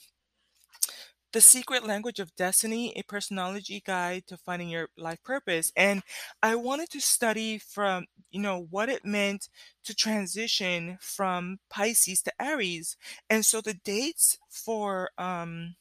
The 1.31 1.41
Secret 1.41 1.84
Language 1.86 2.19
of 2.19 2.36
Destiny: 2.36 2.91
A 2.96 3.03
Personology 3.03 3.84
Guide 3.84 4.25
to 4.27 4.38
Finding 4.38 4.69
Your 4.69 4.89
Life 4.98 5.24
Purpose. 5.24 5.72
And 5.75 6.03
I 6.41 6.55
wanted 6.55 6.89
to 6.91 7.00
study 7.01 7.58
from, 7.60 8.05
you 8.31 8.39
know, 8.41 8.60
what 8.69 8.89
it 8.89 9.05
meant 9.05 9.50
to 9.86 9.96
transition 9.96 10.98
from 11.01 11.60
Pisces 11.69 12.22
to 12.24 12.34
Aries. 12.41 12.98
And 13.29 13.46
so 13.46 13.62
the 13.62 13.74
dates 13.75 14.38
for, 14.50 15.12
um, 15.19 15.75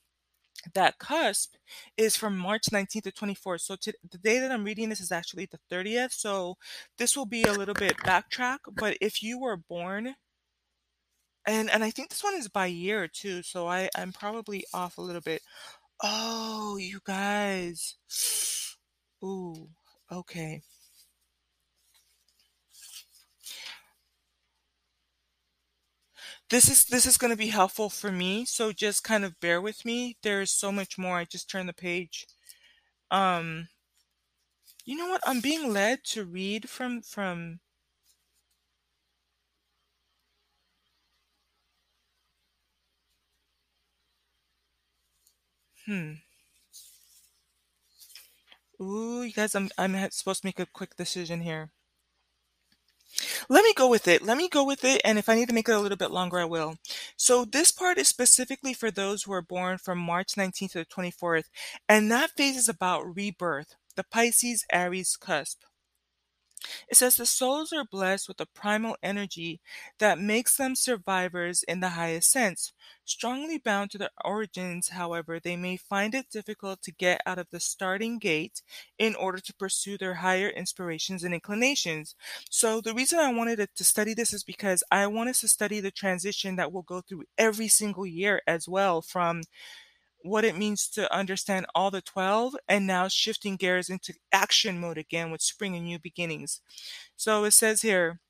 that 0.74 0.98
cusp 0.98 1.54
is 1.96 2.16
from 2.16 2.36
March 2.36 2.64
19th 2.72 3.04
to 3.04 3.12
24th. 3.12 3.60
So 3.62 3.76
to 3.76 3.92
the 4.10 4.18
day 4.18 4.38
that 4.40 4.50
I'm 4.52 4.64
reading 4.64 4.88
this 4.88 5.00
is 5.00 5.12
actually 5.12 5.46
the 5.46 5.58
30th, 5.70 6.12
so 6.12 6.56
this 6.98 7.16
will 7.16 7.26
be 7.26 7.44
a 7.44 7.52
little 7.52 7.74
bit 7.74 7.96
backtrack, 7.98 8.58
but 8.76 8.96
if 9.00 9.22
you 9.22 9.38
were 9.40 9.56
born 9.56 10.14
and 11.46 11.70
and 11.70 11.82
I 11.84 11.90
think 11.90 12.10
this 12.10 12.22
one 12.24 12.34
is 12.34 12.48
by 12.48 12.66
year 12.66 13.08
too, 13.08 13.42
so 13.42 13.68
I 13.68 13.88
I'm 13.96 14.12
probably 14.12 14.64
off 14.74 14.98
a 14.98 15.02
little 15.02 15.22
bit. 15.22 15.42
Oh, 16.02 16.76
you 16.78 17.00
guys. 17.04 17.96
Ooh, 19.24 19.68
okay. 20.10 20.62
This 26.50 26.68
is 26.70 26.84
this 26.84 27.06
is 27.06 27.16
gonna 27.18 27.36
be 27.36 27.48
helpful 27.48 27.88
for 27.90 28.10
me, 28.12 28.44
so 28.44 28.72
just 28.72 29.02
kind 29.04 29.24
of 29.24 29.38
bear 29.40 29.60
with 29.62 29.84
me. 29.84 30.16
There's 30.22 30.50
so 30.50 30.70
much 30.72 30.98
more. 30.98 31.16
I 31.18 31.24
just 31.24 31.48
turned 31.50 31.68
the 31.68 31.72
page. 31.74 32.26
Um 33.10 33.68
You 34.84 34.96
know 34.96 35.06
what? 35.06 35.20
I'm 35.24 35.40
being 35.40 35.72
led 35.72 36.02
to 36.06 36.24
read 36.24 36.68
from 36.68 37.02
from 37.02 37.60
Hmm. 45.86 46.12
Ooh, 48.80 49.22
you 49.22 49.32
guys, 49.32 49.54
I'm 49.54 49.68
I'm 49.78 49.94
supposed 50.10 50.42
to 50.42 50.46
make 50.48 50.58
a 50.58 50.66
quick 50.66 50.96
decision 50.96 51.42
here. 51.42 51.70
Let 53.49 53.64
me 53.64 53.73
go 53.75 53.88
with 53.88 54.09
it. 54.09 54.23
Let 54.23 54.37
me 54.37 54.49
go 54.49 54.64
with 54.64 54.85
it, 54.85 55.00
and 55.04 55.18
if 55.18 55.28
I 55.28 55.35
need 55.35 55.49
to 55.49 55.54
make 55.54 55.68
it 55.68 55.73
a 55.73 55.80
little 55.80 55.97
bit 55.97 56.11
longer, 56.11 56.38
I 56.38 56.45
will. 56.45 56.76
So 57.16 57.45
this 57.45 57.71
part 57.71 57.99
is 57.99 58.09
specifically 58.09 58.75
for 58.75 58.90
those 58.90 59.23
who 59.23 59.33
are 59.33 59.42
born 59.42 59.78
from 59.78 59.99
March 59.99 60.35
19th 60.35 60.73
to 60.73 60.78
the 60.78 60.85
24th, 60.85 61.45
and 61.88 62.11
that 62.11 62.30
phase 62.37 62.57
is 62.57 62.68
about 62.68 63.16
rebirth, 63.16 63.75
the 63.97 64.04
Pisces-Aries 64.04 65.16
cusp. 65.16 65.62
It 66.88 66.96
says 66.96 67.16
the 67.16 67.26
souls 67.26 67.72
are 67.72 67.84
blessed 67.84 68.28
with 68.28 68.40
a 68.40 68.46
primal 68.46 68.96
energy 69.02 69.60
that 69.98 70.18
makes 70.18 70.56
them 70.56 70.74
survivors 70.74 71.62
in 71.62 71.80
the 71.80 71.90
highest 71.90 72.30
sense. 72.30 72.72
Strongly 73.04 73.58
bound 73.58 73.90
to 73.92 73.98
their 73.98 74.10
origins, 74.24 74.88
however, 74.90 75.40
they 75.40 75.56
may 75.56 75.76
find 75.76 76.14
it 76.14 76.30
difficult 76.30 76.82
to 76.82 76.92
get 76.92 77.20
out 77.26 77.38
of 77.38 77.48
the 77.50 77.60
starting 77.60 78.18
gate 78.18 78.62
in 78.98 79.14
order 79.14 79.38
to 79.38 79.54
pursue 79.54 79.96
their 79.96 80.14
higher 80.14 80.48
inspirations 80.48 81.24
and 81.24 81.32
inclinations. 81.34 82.14
So 82.50 82.80
the 82.80 82.94
reason 82.94 83.18
I 83.18 83.32
wanted 83.32 83.66
to 83.74 83.84
study 83.84 84.14
this 84.14 84.32
is 84.32 84.44
because 84.44 84.82
I 84.90 85.06
want 85.06 85.30
us 85.30 85.40
to 85.40 85.48
study 85.48 85.80
the 85.80 85.90
transition 85.90 86.56
that 86.56 86.72
we'll 86.72 86.82
go 86.82 87.00
through 87.00 87.24
every 87.36 87.68
single 87.68 88.06
year 88.06 88.42
as 88.46 88.68
well 88.68 89.00
from 89.02 89.42
what 90.22 90.44
it 90.44 90.56
means 90.56 90.88
to 90.88 91.12
understand 91.14 91.66
all 91.75 91.90
the 91.90 92.00
12 92.00 92.56
and 92.68 92.87
now 92.87 93.08
shifting 93.08 93.56
gears 93.56 93.88
into 93.88 94.14
action 94.32 94.78
mode 94.78 94.98
again 94.98 95.30
with 95.30 95.42
spring 95.42 95.76
and 95.76 95.84
new 95.84 95.98
beginnings. 95.98 96.60
So 97.16 97.44
it 97.44 97.52
says 97.52 97.82
here, 97.82 98.20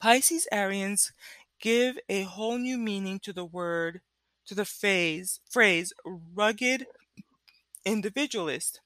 Pisces-Arians 0.00 1.12
give 1.60 1.98
a 2.08 2.22
whole 2.22 2.58
new 2.58 2.78
meaning 2.78 3.18
to 3.20 3.32
the 3.32 3.44
word 3.44 4.00
to 4.46 4.54
the 4.54 4.64
phase 4.64 5.40
phrase 5.48 5.92
rugged 6.04 6.86
individualist. 7.84 8.80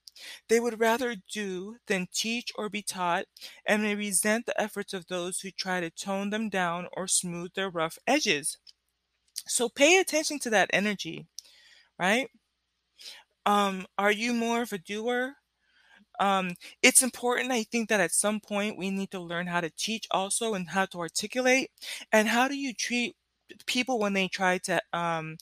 They 0.49 0.61
would 0.61 0.81
rather 0.81 1.17
do 1.33 1.77
than 1.87 2.09
teach 2.13 2.51
or 2.57 2.69
be 2.69 2.83
taught, 2.83 3.27
and 3.65 3.83
may 3.83 3.95
resent 3.95 4.47
the 4.47 4.61
efforts 4.61 4.93
of 4.93 5.07
those 5.07 5.41
who 5.41 5.51
try 5.51 5.81
to 5.81 5.91
tone 5.91 6.31
them 6.31 6.49
down 6.49 6.89
or 6.93 7.07
smooth 7.07 7.55
their 7.55 7.71
rough 7.71 7.99
edges. 8.07 8.59
So 9.47 9.69
pay 9.69 9.99
attention 9.99 10.41
to 10.41 10.51
that 10.51 10.71
energy, 10.73 11.27
right? 11.99 12.29
Um, 13.47 13.87
are 13.97 14.13
you 14.13 14.33
more 14.35 14.63
of 14.63 14.73
a 14.73 14.79
doer? 14.79 15.35
Um, 16.21 16.53
it's 16.83 17.03
important, 17.03 17.53
I 17.53 17.65
think, 17.65 17.91
that 17.91 18.01
at 18.01 18.13
some 18.13 18.41
point 18.41 18.79
we 18.79 18.91
need 18.91 19.11
to 19.13 19.21
learn 19.21 19.49
how 19.49 19.61
to 19.63 19.71
teach 19.71 20.07
also 20.11 20.55
and 20.55 20.71
how 20.71 20.87
to 20.87 21.01
articulate. 21.01 21.71
And 22.13 22.29
how 22.29 22.49
do 22.49 22.57
you 22.57 22.75
treat 22.75 23.17
people 23.67 23.99
when 24.01 24.15
they 24.15 24.29
try 24.29 24.59
to 24.59 24.83
um, 24.93 25.39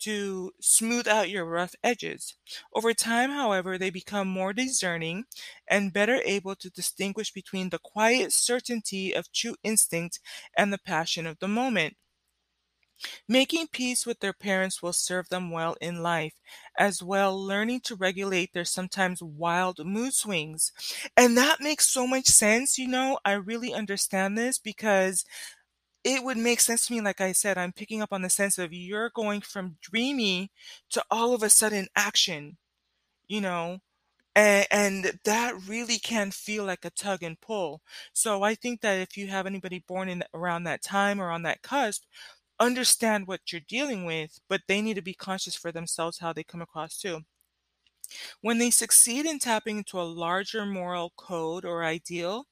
to 0.00 0.52
smooth 0.60 1.08
out 1.08 1.30
your 1.30 1.44
rough 1.46 1.74
edges. 1.84 2.34
Over 2.74 2.94
time, 2.94 3.30
however, 3.30 3.78
they 3.78 3.90
become 3.90 4.28
more 4.28 4.52
discerning 4.52 5.24
and 5.68 5.92
better 5.92 6.20
able 6.24 6.56
to 6.56 6.70
distinguish 6.70 7.32
between 7.32 7.70
the 7.70 7.80
quiet 7.80 8.32
certainty 8.32 9.12
of 9.14 9.32
true 9.32 9.56
instinct 9.64 10.20
and 10.56 10.72
the 10.72 10.78
passion 10.78 11.26
of 11.26 11.38
the 11.40 11.48
moment. 11.48 11.96
Making 13.28 13.68
peace 13.68 14.06
with 14.06 14.20
their 14.20 14.32
parents 14.32 14.82
will 14.82 14.92
serve 14.92 15.28
them 15.28 15.50
well 15.50 15.76
in 15.80 16.02
life, 16.02 16.34
as 16.78 17.02
well 17.02 17.38
learning 17.40 17.80
to 17.82 17.94
regulate 17.96 18.52
their 18.52 18.64
sometimes 18.64 19.22
wild 19.22 19.84
mood 19.84 20.14
swings. 20.14 20.72
And 21.16 21.36
that 21.36 21.60
makes 21.60 21.88
so 21.88 22.06
much 22.06 22.26
sense, 22.26 22.78
you 22.78 22.88
know, 22.88 23.18
I 23.24 23.32
really 23.32 23.72
understand 23.74 24.36
this 24.38 24.58
because 24.58 25.24
it 26.04 26.22
would 26.22 26.36
make 26.36 26.60
sense 26.60 26.86
to 26.86 26.92
me, 26.92 27.00
like 27.00 27.20
I 27.20 27.32
said, 27.32 27.56
I'm 27.58 27.72
picking 27.72 28.02
up 28.02 28.12
on 28.12 28.22
the 28.22 28.30
sense 28.30 28.58
of 28.58 28.72
you're 28.72 29.10
going 29.10 29.40
from 29.40 29.76
dreamy 29.80 30.50
to 30.90 31.02
all 31.10 31.34
of 31.34 31.42
a 31.42 31.50
sudden 31.50 31.88
action, 31.96 32.58
you 33.28 33.40
know, 33.40 33.78
and, 34.36 34.66
and 34.70 35.20
that 35.24 35.54
really 35.68 35.98
can 35.98 36.30
feel 36.30 36.64
like 36.64 36.84
a 36.84 36.90
tug 36.90 37.22
and 37.22 37.40
pull. 37.40 37.82
So 38.12 38.42
I 38.42 38.54
think 38.54 38.80
that 38.82 39.00
if 39.00 39.16
you 39.16 39.28
have 39.28 39.46
anybody 39.46 39.84
born 39.86 40.08
in 40.08 40.24
around 40.34 40.64
that 40.64 40.82
time 40.82 41.20
or 41.20 41.30
on 41.30 41.42
that 41.44 41.62
cusp, 41.62 42.04
understand 42.60 43.26
what 43.26 43.52
you're 43.52 43.60
dealing 43.62 44.04
with, 44.04 44.40
but 44.48 44.62
they 44.68 44.82
need 44.82 44.94
to 44.94 45.02
be 45.02 45.14
conscious 45.14 45.56
for 45.56 45.72
themselves 45.72 46.18
how 46.18 46.32
they 46.32 46.44
come 46.44 46.62
across 46.62 46.98
too. 46.98 47.22
When 48.40 48.58
they 48.58 48.70
succeed 48.70 49.26
in 49.26 49.38
tapping 49.38 49.78
into 49.78 50.00
a 50.00 50.02
larger 50.02 50.64
moral 50.66 51.12
code 51.16 51.64
or 51.64 51.84
ideal, 51.84 52.46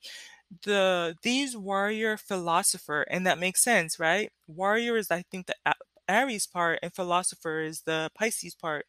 the 0.65 1.17
these 1.23 1.57
warrior 1.57 2.17
philosopher, 2.17 3.03
and 3.11 3.27
that 3.27 3.39
makes 3.39 3.63
sense, 3.63 3.99
right? 4.01 4.33
Warrior 4.49 4.97
is, 4.97 5.11
I 5.11 5.23
think, 5.31 5.47
the 5.49 5.57
Aries 6.09 6.47
part, 6.47 6.81
and 6.83 6.95
philosopher 6.95 7.61
is 7.61 7.83
the 7.83 8.11
Pisces 8.17 8.55
part, 8.55 8.87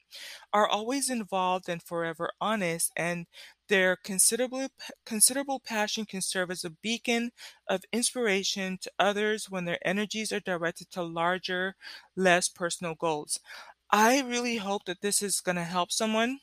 are 0.54 0.68
always 0.68 1.10
involved 1.10 1.70
and 1.70 1.84
forever 1.84 2.32
honest, 2.42 2.92
and 2.98 3.28
their 3.70 3.96
considerable 3.96 4.68
considerable 5.06 5.60
passion 5.60 6.06
can 6.06 6.22
serve 6.22 6.52
as 6.52 6.64
a 6.64 6.70
beacon 6.70 7.32
of 7.68 7.84
inspiration 7.92 8.78
to 8.82 8.92
others 9.00 9.50
when 9.50 9.66
their 9.66 9.80
energies 9.86 10.32
are 10.32 10.40
directed 10.40 10.92
to 10.92 11.04
larger, 11.04 11.76
less 12.16 12.50
personal 12.50 12.96
goals. 12.96 13.40
I 13.92 14.22
really 14.22 14.58
hope 14.58 14.86
that 14.86 15.02
this 15.02 15.22
is 15.22 15.40
going 15.42 15.58
to 15.58 15.64
help 15.64 15.92
someone 15.92 16.40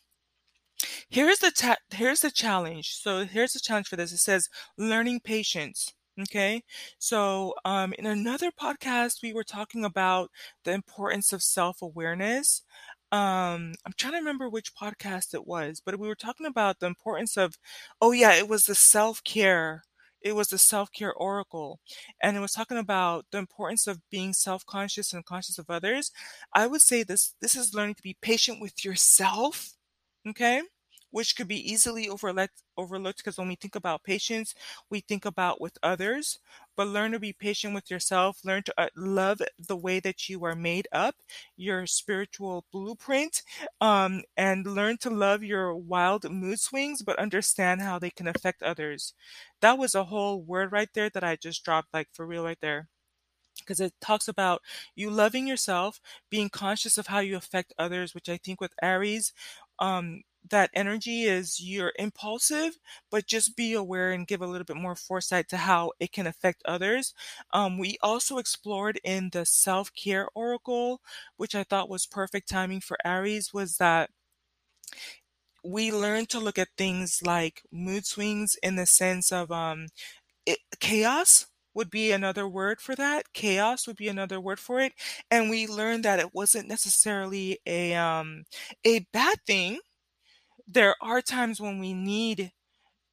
Here's 1.08 1.38
the 1.38 1.50
ta- 1.50 1.76
here's 1.90 2.20
the 2.20 2.30
challenge. 2.30 2.94
So 2.94 3.24
here's 3.24 3.52
the 3.52 3.60
challenge 3.60 3.88
for 3.88 3.96
this. 3.96 4.12
It 4.12 4.18
says 4.18 4.48
learning 4.76 5.20
patience. 5.20 5.92
Okay. 6.20 6.62
So 6.98 7.54
um, 7.64 7.94
in 7.98 8.06
another 8.06 8.50
podcast, 8.50 9.22
we 9.22 9.32
were 9.32 9.44
talking 9.44 9.84
about 9.84 10.30
the 10.64 10.72
importance 10.72 11.32
of 11.32 11.42
self-awareness. 11.42 12.62
Um, 13.12 13.74
I'm 13.84 13.92
trying 13.96 14.12
to 14.12 14.18
remember 14.18 14.48
which 14.48 14.74
podcast 14.74 15.34
it 15.34 15.46
was, 15.46 15.80
but 15.84 15.98
we 15.98 16.06
were 16.06 16.14
talking 16.14 16.46
about 16.46 16.78
the 16.78 16.86
importance 16.86 17.36
of, 17.36 17.58
oh 18.00 18.12
yeah, 18.12 18.34
it 18.34 18.48
was 18.48 18.66
the 18.66 18.74
self-care. 18.74 19.82
It 20.22 20.34
was 20.36 20.48
the 20.48 20.58
self-care 20.58 21.12
oracle. 21.14 21.80
And 22.22 22.36
it 22.36 22.40
was 22.40 22.52
talking 22.52 22.78
about 22.78 23.26
the 23.32 23.38
importance 23.38 23.86
of 23.88 23.98
being 24.10 24.32
self-conscious 24.32 25.12
and 25.12 25.24
conscious 25.24 25.58
of 25.58 25.70
others. 25.70 26.12
I 26.54 26.66
would 26.68 26.82
say 26.82 27.02
this 27.02 27.34
this 27.40 27.56
is 27.56 27.74
learning 27.74 27.96
to 27.96 28.02
be 28.02 28.16
patient 28.22 28.60
with 28.60 28.84
yourself 28.84 29.70
okay 30.28 30.62
which 31.10 31.34
could 31.36 31.48
be 31.48 31.72
easily 31.72 32.08
overlooked 32.08 32.62
overlooked 32.76 33.18
because 33.18 33.38
when 33.38 33.48
we 33.48 33.54
think 33.56 33.74
about 33.74 34.02
patience 34.04 34.54
we 34.90 35.00
think 35.00 35.24
about 35.24 35.60
with 35.60 35.76
others 35.82 36.38
but 36.76 36.86
learn 36.88 37.12
to 37.12 37.18
be 37.18 37.32
patient 37.32 37.74
with 37.74 37.90
yourself 37.90 38.38
learn 38.44 38.62
to 38.62 38.74
uh, 38.78 38.88
love 38.96 39.40
the 39.58 39.76
way 39.76 40.00
that 40.00 40.28
you 40.28 40.44
are 40.44 40.54
made 40.54 40.86
up 40.92 41.16
your 41.56 41.86
spiritual 41.86 42.64
blueprint 42.72 43.42
um, 43.80 44.22
and 44.36 44.66
learn 44.66 44.96
to 44.98 45.10
love 45.10 45.42
your 45.42 45.74
wild 45.74 46.30
mood 46.30 46.58
swings 46.60 47.02
but 47.02 47.18
understand 47.18 47.80
how 47.82 47.98
they 47.98 48.10
can 48.10 48.26
affect 48.26 48.62
others. 48.62 49.14
That 49.60 49.78
was 49.78 49.94
a 49.94 50.04
whole 50.04 50.40
word 50.42 50.72
right 50.72 50.88
there 50.94 51.10
that 51.10 51.24
i 51.24 51.36
just 51.36 51.64
dropped 51.64 51.92
like 51.94 52.08
for 52.12 52.26
real 52.26 52.44
right 52.44 52.58
there. 52.60 52.88
Because 53.58 53.80
it 53.80 53.92
talks 54.00 54.26
about 54.28 54.62
you 54.94 55.10
loving 55.10 55.46
yourself, 55.46 56.00
being 56.30 56.48
conscious 56.48 56.96
of 56.98 57.08
how 57.08 57.20
you 57.20 57.36
affect 57.36 57.74
others, 57.78 58.14
which 58.14 58.28
I 58.28 58.38
think 58.38 58.60
with 58.60 58.72
Aries, 58.82 59.32
um, 59.78 60.22
that 60.48 60.70
energy 60.74 61.24
is 61.24 61.60
you're 61.60 61.92
impulsive, 61.98 62.78
but 63.10 63.26
just 63.26 63.56
be 63.56 63.72
aware 63.74 64.10
and 64.12 64.26
give 64.26 64.40
a 64.42 64.46
little 64.46 64.64
bit 64.64 64.76
more 64.76 64.96
foresight 64.96 65.48
to 65.50 65.58
how 65.58 65.92
it 66.00 66.12
can 66.12 66.26
affect 66.26 66.62
others. 66.64 67.14
Um, 67.52 67.78
we 67.78 67.98
also 68.02 68.38
explored 68.38 68.98
in 69.04 69.30
the 69.32 69.44
self 69.46 69.92
care 69.94 70.28
oracle, 70.34 71.00
which 71.36 71.54
I 71.54 71.64
thought 71.64 71.88
was 71.90 72.06
perfect 72.06 72.48
timing 72.48 72.80
for 72.80 72.96
Aries, 73.04 73.52
was 73.52 73.76
that 73.78 74.10
we 75.62 75.92
learned 75.92 76.28
to 76.30 76.40
look 76.40 76.58
at 76.58 76.68
things 76.76 77.20
like 77.22 77.62
mood 77.70 78.06
swings 78.06 78.56
in 78.62 78.76
the 78.76 78.86
sense 78.86 79.30
of 79.30 79.50
um, 79.52 79.88
it, 80.46 80.58
chaos 80.80 81.46
would 81.74 81.90
be 81.90 82.12
another 82.12 82.48
word 82.48 82.80
for 82.80 82.94
that. 82.96 83.32
Chaos 83.34 83.86
would 83.86 83.96
be 83.96 84.08
another 84.08 84.40
word 84.40 84.60
for 84.60 84.80
it. 84.80 84.92
And 85.30 85.50
we 85.50 85.66
learned 85.66 86.04
that 86.04 86.20
it 86.20 86.34
wasn't 86.34 86.68
necessarily 86.68 87.58
a 87.66 87.94
um 87.94 88.44
a 88.86 89.00
bad 89.12 89.38
thing. 89.46 89.80
There 90.70 90.96
are 91.02 91.20
times 91.22 91.60
when 91.60 91.78
we 91.80 91.92
need, 91.94 92.52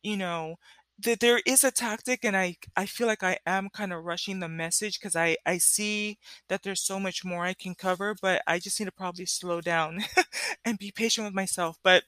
you 0.04 0.17
know, 0.17 0.58
that 1.00 1.20
there 1.22 1.41
is 1.46 1.63
a 1.63 1.72
tactic 1.72 2.26
and 2.26 2.38
I 2.38 2.58
I 2.76 2.86
feel 2.88 3.08
like 3.08 3.24
I 3.24 3.39
am 3.48 3.70
kind 3.72 3.93
of 3.93 4.04
rushing 4.06 4.39
the 4.39 4.50
message 4.50 5.00
because 5.00 5.15
I 5.15 5.38
I 5.46 5.58
see 5.60 6.20
that 6.50 6.63
there's 6.63 6.84
so 6.86 7.00
much 7.00 7.26
more 7.26 7.46
I 7.46 7.54
can 7.56 7.76
cover, 7.76 8.15
but 8.22 8.43
I 8.48 8.60
just 8.60 8.80
need 8.80 8.88
to 8.88 8.91
probably 8.93 9.26
slow 9.28 9.62
down 9.62 10.04
and 10.65 10.80
be 10.80 10.91
patient 10.91 11.26
with 11.26 11.36
myself. 11.36 11.78
But 11.84 12.06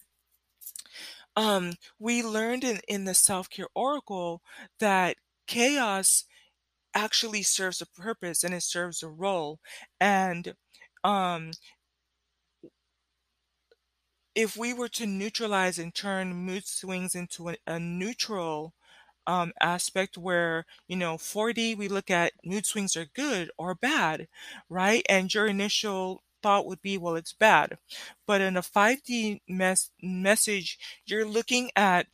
um 1.35 1.73
we 1.99 2.23
learned 2.23 2.63
in 2.63 2.79
in 2.87 3.05
the 3.05 3.13
self-care 3.13 3.67
oracle 3.75 4.41
that 4.79 5.17
chaos 5.47 6.25
actually 6.95 7.43
serves 7.43 7.81
a 7.81 7.87
purpose 7.87 8.43
and 8.43 8.53
it 8.53 8.63
serves 8.63 9.03
a 9.03 9.09
role. 9.09 9.59
And 10.01 10.55
um, 11.03 11.51
if 14.39 14.55
we 14.57 14.73
were 14.73 14.89
to 14.89 15.05
neutralize 15.05 15.79
and 15.79 15.93
turn 15.93 16.33
mood 16.33 16.65
swings 16.67 17.15
into 17.15 17.49
a, 17.49 17.57
a 17.67 17.79
neutral 17.79 18.73
um, 19.27 19.51
aspect 19.61 20.17
where, 20.17 20.65
you 20.87 20.95
know, 20.95 21.17
4D, 21.17 21.75
we 21.75 21.87
look 21.87 22.09
at 22.09 22.33
mood 22.43 22.65
swings 22.65 22.95
are 22.97 23.05
good 23.05 23.51
or 23.57 23.75
bad, 23.75 24.27
right? 24.69 25.05
And 25.09 25.33
your 25.33 25.47
initial 25.47 26.23
thought 26.41 26.65
would 26.65 26.81
be, 26.81 26.97
well, 26.97 27.15
it's 27.15 27.33
bad. 27.33 27.77
But 28.25 28.41
in 28.41 28.57
a 28.57 28.61
5D 28.63 29.41
mes- 29.47 29.91
message, 30.01 30.79
you're 31.05 31.25
looking 31.25 31.71
at 31.75 32.07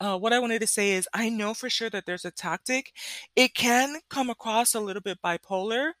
uh, 0.00 0.18
what 0.18 0.32
I 0.32 0.38
wanted 0.38 0.60
to 0.60 0.66
say 0.66 0.92
is 0.92 1.08
I 1.14 1.28
know 1.28 1.54
for 1.54 1.70
sure 1.70 1.90
that 1.90 2.04
there's 2.06 2.24
a 2.24 2.30
tactic. 2.30 2.92
It 3.36 3.54
can 3.54 4.00
come 4.10 4.28
across 4.28 4.74
a 4.74 4.80
little 4.80 5.02
bit 5.02 5.18
bipolar, 5.22 5.92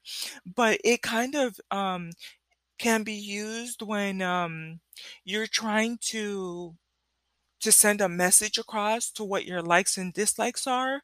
but 0.44 0.80
it 0.84 1.02
kind 1.02 1.34
of 1.34 1.60
um, 1.70 2.10
can 2.78 3.04
be 3.04 3.14
used 3.14 3.82
when 3.82 4.22
um, 4.22 4.80
you're 5.24 5.46
trying 5.46 5.98
to 6.12 6.76
to 7.60 7.72
send 7.72 8.00
a 8.00 8.08
message 8.08 8.58
across 8.58 9.10
to 9.10 9.24
what 9.24 9.46
your 9.46 9.62
likes 9.62 9.96
and 9.96 10.12
dislikes 10.12 10.66
are. 10.66 11.00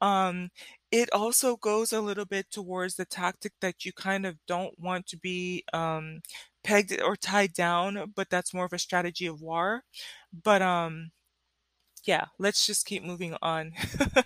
Um, 0.00 0.50
it 0.92 1.12
also 1.12 1.56
goes 1.56 1.92
a 1.92 2.00
little 2.00 2.24
bit 2.24 2.50
towards 2.50 2.94
the 2.96 3.04
tactic 3.04 3.52
that 3.60 3.84
you 3.84 3.92
kind 3.92 4.24
of 4.24 4.36
don't 4.46 4.78
want 4.78 5.06
to 5.08 5.16
be 5.16 5.64
um, 5.72 6.20
pegged 6.62 7.00
or 7.02 7.16
tied 7.16 7.52
down, 7.52 8.12
but 8.14 8.30
that's 8.30 8.54
more 8.54 8.64
of 8.66 8.72
a 8.72 8.78
strategy 8.78 9.26
of 9.26 9.40
war. 9.42 9.82
But 10.32 10.62
um, 10.62 11.10
yeah, 12.04 12.26
let's 12.38 12.66
just 12.66 12.86
keep 12.86 13.02
moving 13.02 13.36
on. 13.42 13.72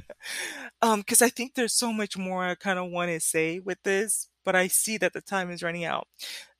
um, 0.82 1.00
because 1.00 1.22
I 1.22 1.28
think 1.28 1.54
there's 1.54 1.74
so 1.74 1.92
much 1.92 2.16
more 2.16 2.44
I 2.44 2.54
kind 2.54 2.78
of 2.78 2.90
want 2.90 3.10
to 3.10 3.20
say 3.20 3.60
with 3.60 3.78
this, 3.84 4.28
but 4.44 4.56
I 4.56 4.66
see 4.68 4.96
that 4.98 5.12
the 5.12 5.20
time 5.20 5.50
is 5.50 5.62
running 5.62 5.84
out. 5.84 6.08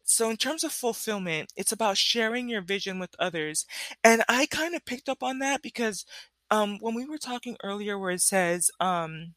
So, 0.09 0.31
in 0.31 0.37
terms 0.37 0.65
of 0.65 0.73
fulfillment, 0.73 1.53
it's 1.57 1.73
about 1.73 1.99
sharing 1.99 2.49
your 2.49 2.63
vision 2.63 2.99
with 2.99 3.15
others. 3.19 3.67
And 4.03 4.23
I 4.29 4.47
kind 4.47 4.75
of 4.75 4.85
picked 4.85 5.09
up 5.09 5.23
on 5.23 5.39
that 5.41 5.63
because 5.63 6.05
um, 6.51 6.79
when 6.81 6.95
we 6.95 7.05
were 7.07 7.19
talking 7.19 7.57
earlier, 7.63 7.99
where 7.99 8.11
it 8.13 8.23
says, 8.23 8.71
um, 8.81 9.35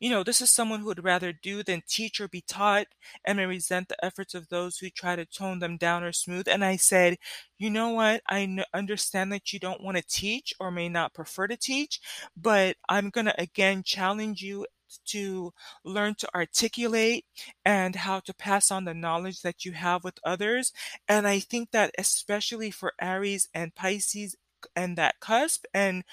You 0.00 0.10
know, 0.10 0.22
this 0.22 0.40
is 0.40 0.50
someone 0.50 0.80
who 0.80 0.86
would 0.86 1.04
rather 1.04 1.32
do 1.32 1.62
than 1.62 1.82
teach 1.86 2.20
or 2.20 2.28
be 2.28 2.40
taught 2.42 2.86
and 3.24 3.36
may 3.36 3.46
resent 3.46 3.88
the 3.88 4.04
efforts 4.04 4.34
of 4.34 4.48
those 4.48 4.78
who 4.78 4.90
try 4.90 5.16
to 5.16 5.26
tone 5.26 5.58
them 5.58 5.76
down 5.76 6.02
or 6.02 6.12
smooth. 6.12 6.48
And 6.48 6.64
I 6.64 6.76
said, 6.76 7.18
you 7.58 7.70
know 7.70 7.90
what? 7.90 8.22
I 8.28 8.64
understand 8.74 9.32
that 9.32 9.52
you 9.52 9.58
don't 9.58 9.82
want 9.82 9.96
to 9.96 10.02
teach 10.06 10.54
or 10.60 10.70
may 10.70 10.88
not 10.88 11.14
prefer 11.14 11.46
to 11.48 11.56
teach, 11.56 12.00
but 12.36 12.76
I'm 12.88 13.10
going 13.10 13.26
to 13.26 13.40
again 13.40 13.82
challenge 13.82 14.42
you 14.42 14.66
to 15.06 15.52
learn 15.84 16.14
to 16.16 16.34
articulate 16.34 17.24
and 17.64 17.96
how 17.96 18.20
to 18.20 18.34
pass 18.34 18.70
on 18.70 18.84
the 18.84 18.94
knowledge 18.94 19.42
that 19.42 19.64
you 19.64 19.72
have 19.72 20.04
with 20.04 20.18
others. 20.24 20.72
And 21.08 21.26
I 21.26 21.40
think 21.40 21.70
that 21.72 21.92
especially 21.98 22.70
for 22.70 22.92
Aries 23.00 23.48
and 23.54 23.74
Pisces 23.74 24.36
and 24.74 24.96
that 24.96 25.20
cusp 25.20 25.64
and 25.74 26.04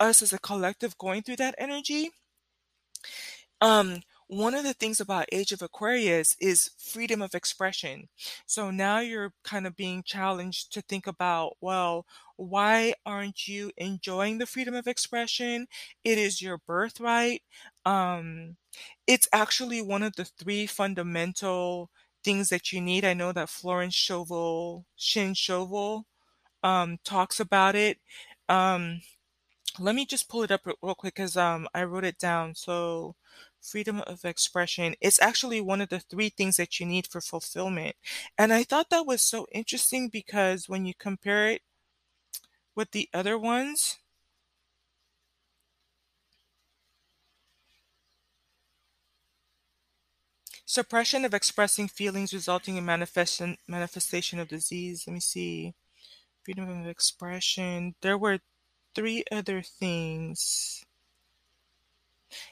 us 0.00 0.22
as 0.22 0.32
a 0.32 0.38
collective 0.38 0.98
going 0.98 1.22
through 1.22 1.36
that 1.36 1.54
energy, 1.58 2.10
um, 3.60 4.02
one 4.28 4.54
of 4.54 4.64
the 4.64 4.72
things 4.72 4.98
about 4.98 5.26
Age 5.30 5.52
of 5.52 5.60
Aquarius 5.60 6.36
is 6.40 6.70
freedom 6.78 7.20
of 7.20 7.34
expression. 7.34 8.08
So 8.46 8.70
now 8.70 9.00
you're 9.00 9.34
kind 9.44 9.66
of 9.66 9.76
being 9.76 10.02
challenged 10.02 10.72
to 10.72 10.80
think 10.80 11.06
about, 11.06 11.56
well, 11.60 12.06
why 12.48 12.94
aren't 13.06 13.48
you 13.48 13.70
enjoying 13.76 14.38
the 14.38 14.46
freedom 14.46 14.74
of 14.74 14.86
expression? 14.86 15.66
It 16.04 16.18
is 16.18 16.42
your 16.42 16.58
birthright. 16.58 17.42
Um, 17.84 18.56
it's 19.06 19.28
actually 19.32 19.82
one 19.82 20.02
of 20.02 20.16
the 20.16 20.24
three 20.24 20.66
fundamental 20.66 21.90
things 22.24 22.48
that 22.50 22.72
you 22.72 22.80
need. 22.80 23.04
I 23.04 23.14
know 23.14 23.32
that 23.32 23.48
Florence 23.50 23.96
Scovel, 23.96 24.86
Shinn 24.96 25.34
Scovel, 25.34 26.06
um, 26.64 26.98
talks 27.04 27.40
about 27.40 27.74
it. 27.76 27.98
Um, 28.48 29.02
let 29.78 29.94
me 29.94 30.04
just 30.06 30.28
pull 30.28 30.42
it 30.42 30.50
up 30.50 30.66
real 30.66 30.94
quick 30.94 31.14
because 31.14 31.36
um, 31.36 31.66
I 31.74 31.84
wrote 31.84 32.04
it 32.04 32.18
down. 32.18 32.54
So 32.54 33.16
freedom 33.60 34.00
of 34.08 34.24
expression 34.24 34.92
it's 35.00 35.22
actually 35.22 35.60
one 35.60 35.80
of 35.80 35.88
the 35.88 36.00
three 36.00 36.28
things 36.28 36.56
that 36.56 36.80
you 36.80 36.86
need 36.86 37.06
for 37.06 37.20
fulfillment 37.20 37.94
and 38.36 38.52
i 38.52 38.64
thought 38.64 38.90
that 38.90 39.06
was 39.06 39.22
so 39.22 39.46
interesting 39.52 40.08
because 40.08 40.68
when 40.68 40.84
you 40.84 40.92
compare 40.98 41.48
it 41.48 41.62
with 42.74 42.90
the 42.92 43.08
other 43.14 43.38
ones 43.38 43.98
suppression 50.64 51.24
of 51.24 51.32
expressing 51.34 51.86
feelings 51.88 52.32
resulting 52.34 52.76
in 52.76 52.84
manifestation 52.84 53.56
manifestation 53.68 54.38
of 54.40 54.48
disease 54.48 55.04
let 55.06 55.14
me 55.14 55.20
see 55.20 55.74
freedom 56.44 56.68
of 56.68 56.86
expression 56.88 57.94
there 58.02 58.18
were 58.18 58.40
three 58.94 59.24
other 59.32 59.62
things 59.62 60.84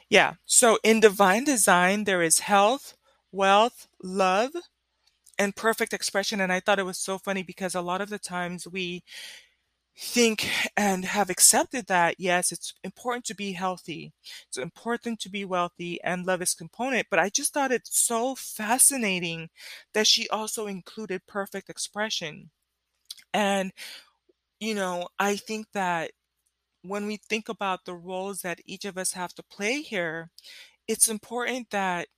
yeah. 0.08 0.34
So 0.46 0.78
in 0.82 1.00
divine 1.00 1.44
design, 1.44 2.04
there 2.04 2.22
is 2.22 2.40
health, 2.40 2.96
wealth, 3.32 3.86
love, 4.02 4.50
and 5.38 5.56
perfect 5.56 5.92
expression. 5.92 6.40
And 6.40 6.52
I 6.52 6.60
thought 6.60 6.78
it 6.78 6.86
was 6.86 6.98
so 6.98 7.18
funny 7.18 7.42
because 7.42 7.74
a 7.74 7.80
lot 7.80 8.00
of 8.00 8.10
the 8.10 8.18
times 8.18 8.68
we 8.68 9.02
think 10.00 10.48
and 10.76 11.04
have 11.04 11.30
accepted 11.30 11.86
that 11.86 12.16
yes, 12.18 12.52
it's 12.52 12.74
important 12.84 13.24
to 13.26 13.34
be 13.34 13.52
healthy, 13.52 14.12
it's 14.48 14.58
important 14.58 15.20
to 15.20 15.28
be 15.30 15.44
wealthy, 15.44 16.00
and 16.02 16.26
love 16.26 16.42
is 16.42 16.54
component. 16.54 17.08
But 17.10 17.18
I 17.20 17.28
just 17.28 17.52
thought 17.54 17.72
it 17.72 17.82
so 17.86 18.34
fascinating 18.34 19.50
that 19.94 20.06
she 20.06 20.28
also 20.30 20.66
included 20.66 21.26
perfect 21.26 21.68
expression. 21.70 22.50
And, 23.34 23.72
you 24.60 24.74
know, 24.74 25.08
I 25.18 25.36
think 25.36 25.68
that 25.72 26.12
when 26.82 27.06
we 27.06 27.18
think 27.18 27.48
about 27.48 27.84
the 27.84 27.94
roles 27.94 28.42
that 28.42 28.60
each 28.66 28.84
of 28.84 28.98
us 28.98 29.12
have 29.14 29.34
to 29.34 29.42
play 29.42 29.82
here, 29.82 30.30
it's 30.88 31.08
important 31.08 31.70
that, 31.70 32.08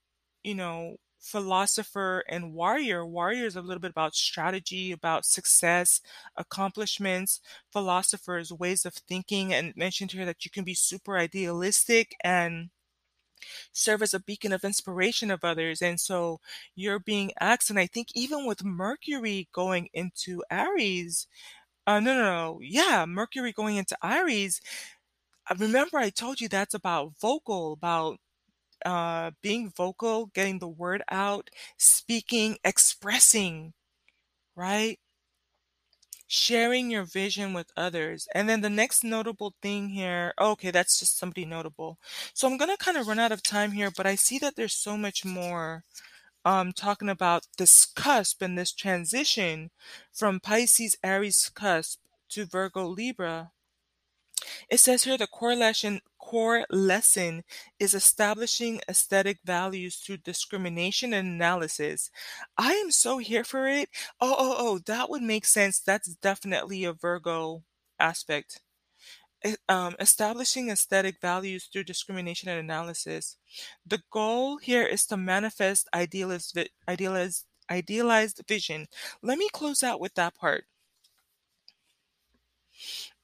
you 0.44 0.54
know, 0.54 0.96
philosopher 1.22 2.24
and 2.28 2.52
warrior, 2.54 3.06
warrior 3.06 3.46
is 3.46 3.56
a 3.56 3.62
little 3.62 3.80
bit 3.80 3.90
about 3.92 4.14
strategy, 4.14 4.92
about 4.92 5.24
success, 5.24 6.00
accomplishments, 6.36 7.40
philosophers, 7.72 8.52
ways 8.52 8.84
of 8.84 8.94
thinking, 8.94 9.52
and 9.54 9.74
mentioned 9.76 10.12
here 10.12 10.26
that 10.26 10.44
you 10.44 10.50
can 10.50 10.64
be 10.64 10.74
super 10.74 11.16
idealistic 11.18 12.14
and 12.24 12.70
serve 13.72 14.02
as 14.02 14.14
a 14.14 14.20
beacon 14.20 14.52
of 14.52 14.64
inspiration 14.64 15.30
of 15.30 15.44
others. 15.44 15.82
And 15.82 16.00
so 16.00 16.40
you're 16.74 16.98
being 16.98 17.32
asked, 17.40 17.70
and 17.70 17.78
I 17.78 17.86
think 17.86 18.08
even 18.14 18.46
with 18.46 18.64
Mercury 18.64 19.48
going 19.52 19.88
into 19.92 20.42
Aries, 20.50 21.26
uh, 21.86 22.00
no, 22.00 22.14
no, 22.16 22.24
no. 22.24 22.60
Yeah, 22.62 23.06
Mercury 23.06 23.52
going 23.52 23.76
into 23.76 23.96
Aries. 24.04 24.60
I 25.48 25.54
remember 25.54 25.98
I 25.98 26.10
told 26.10 26.40
you 26.40 26.48
that's 26.48 26.74
about 26.74 27.14
vocal, 27.20 27.72
about 27.74 28.18
uh, 28.84 29.32
being 29.42 29.70
vocal, 29.70 30.26
getting 30.34 30.58
the 30.58 30.68
word 30.68 31.02
out, 31.10 31.50
speaking, 31.76 32.58
expressing, 32.64 33.72
right? 34.56 34.98
Sharing 36.26 36.90
your 36.90 37.04
vision 37.04 37.52
with 37.52 37.70
others. 37.76 38.26
And 38.34 38.48
then 38.48 38.62
the 38.62 38.70
next 38.70 39.04
notable 39.04 39.54
thing 39.62 39.90
here, 39.90 40.32
okay, 40.40 40.70
that's 40.70 40.98
just 40.98 41.18
somebody 41.18 41.44
notable. 41.44 41.98
So 42.34 42.48
I'm 42.48 42.56
going 42.56 42.70
to 42.70 42.82
kind 42.82 42.96
of 42.96 43.06
run 43.06 43.18
out 43.18 43.32
of 43.32 43.42
time 43.42 43.72
here, 43.72 43.90
but 43.94 44.06
I 44.06 44.14
see 44.14 44.38
that 44.38 44.56
there's 44.56 44.74
so 44.74 44.96
much 44.96 45.24
more 45.24 45.84
um, 46.44 46.72
talking 46.72 47.08
about 47.08 47.46
this 47.58 47.84
cusp 47.86 48.42
and 48.42 48.58
this 48.58 48.72
transition 48.72 49.70
from 50.12 50.40
Pisces 50.40 50.96
Aries 51.04 51.50
cusp 51.54 52.00
to 52.30 52.46
Virgo 52.46 52.86
Libra. 52.86 53.52
It 54.72 54.80
says 54.80 55.04
here 55.04 55.18
the 55.18 55.26
core 55.26 55.54
lesson, 55.54 56.00
core 56.18 56.64
lesson 56.70 57.44
is 57.78 57.92
establishing 57.92 58.80
aesthetic 58.88 59.40
values 59.44 59.96
through 59.96 60.16
discrimination 60.16 61.12
and 61.12 61.28
analysis. 61.28 62.10
I 62.56 62.72
am 62.72 62.90
so 62.90 63.18
here 63.18 63.44
for 63.44 63.68
it. 63.68 63.90
Oh, 64.18 64.34
oh, 64.38 64.56
oh, 64.58 64.78
that 64.86 65.10
would 65.10 65.22
make 65.22 65.44
sense. 65.44 65.78
That's 65.78 66.14
definitely 66.14 66.84
a 66.84 66.94
Virgo 66.94 67.64
aspect 68.00 68.62
um, 69.68 69.94
establishing 70.00 70.70
aesthetic 70.70 71.16
values 71.20 71.68
through 71.70 71.84
discrimination 71.84 72.48
and 72.48 72.60
analysis. 72.60 73.36
The 73.86 74.00
goal 74.10 74.56
here 74.56 74.86
is 74.86 75.04
to 75.06 75.18
manifest 75.18 75.86
idealized, 75.92 76.58
idealized, 76.88 77.44
idealized 77.70 78.42
vision. 78.48 78.86
Let 79.22 79.36
me 79.38 79.48
close 79.52 79.82
out 79.82 80.00
with 80.00 80.14
that 80.14 80.34
part. 80.34 80.64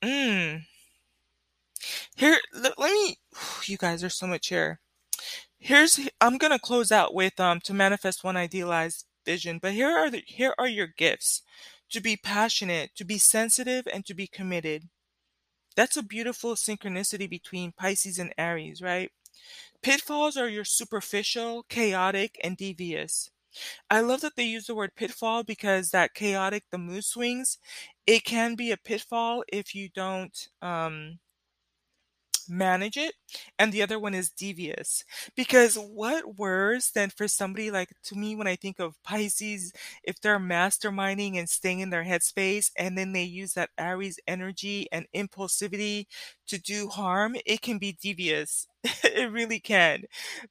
Mm. 0.03 0.63
Here, 2.17 2.39
let, 2.53 2.79
let 2.79 2.93
me. 2.93 3.19
You 3.67 3.77
guys 3.77 4.03
are 4.03 4.09
so 4.11 4.27
much 4.27 4.49
here. 4.49 4.81
Here's 5.59 6.01
I'm 6.21 6.39
gonna 6.39 6.59
close 6.59 6.93
out 6.93 7.15
with 7.15 7.39
um 7.41 7.61
to 7.63 7.75
manifest 7.75 8.25
one 8.25 8.37
idealized 8.37 9.05
vision. 9.27 9.59
But 9.61 9.73
here 9.73 9.91
are 9.91 10.11
the 10.11 10.23
here 10.27 10.55
are 10.59 10.69
your 10.69 10.87
gifts: 10.87 11.43
to 11.91 12.01
be 12.01 12.17
passionate, 12.17 12.95
to 12.97 13.05
be 13.05 13.19
sensitive, 13.19 13.87
and 13.93 14.07
to 14.07 14.15
be 14.15 14.27
committed. 14.27 14.89
That's 15.77 15.97
a 15.97 16.03
beautiful 16.03 16.55
synchronicity 16.55 17.29
between 17.31 17.73
Pisces 17.73 18.19
and 18.19 18.33
Aries, 18.39 18.83
right? 18.83 19.11
Pitfalls 19.83 20.37
are 20.37 20.49
your 20.49 20.65
superficial, 20.65 21.65
chaotic, 21.69 22.39
and 22.43 22.57
devious. 22.57 23.31
I 23.91 24.01
love 24.01 24.21
that 24.23 24.37
they 24.37 24.45
use 24.45 24.67
the 24.67 24.75
word 24.75 24.95
pitfall 24.97 25.45
because 25.45 25.91
that 25.91 26.15
chaotic, 26.15 26.65
the 26.71 26.79
mood 26.79 27.05
swings, 27.05 27.59
it 28.07 28.25
can 28.25 28.55
be 28.55 28.71
a 28.73 28.77
pitfall 28.77 29.45
if 29.49 29.75
you 29.75 29.89
don't 29.89 30.49
um, 30.63 31.19
manage 32.49 32.97
it 32.97 33.15
and 33.59 33.73
the 33.73 33.83
other 33.83 33.99
one 33.99 34.15
is 34.15 34.31
devious. 34.31 35.05
Because 35.37 35.77
what 35.77 36.37
worse 36.39 36.91
than 36.91 37.11
for 37.11 37.29
somebody 37.29 37.71
like 37.71 37.91
to 38.05 38.15
me 38.17 38.35
when 38.37 38.47
i 38.47 38.57
think 38.57 38.79
of 38.79 38.95
pisces 39.03 39.73
if 40.03 40.21
they're 40.21 40.39
masterminding 40.39 41.37
and 41.37 41.49
staying 41.49 41.81
in 41.81 41.91
their 41.91 42.05
headspace 42.05 42.71
and 42.77 42.97
then 42.97 43.13
they 43.13 43.23
use 43.23 43.55
that 43.55 43.71
aries 43.79 44.19
energy 44.27 44.87
and 44.93 45.07
impulsivity 45.15 46.07
to 46.47 46.59
do 46.59 46.89
harm 46.89 47.37
it 47.47 47.61
can 47.63 47.79
be 47.79 47.97
devious. 48.01 48.67
It 49.05 49.33
really 49.33 49.59
can. 49.61 50.05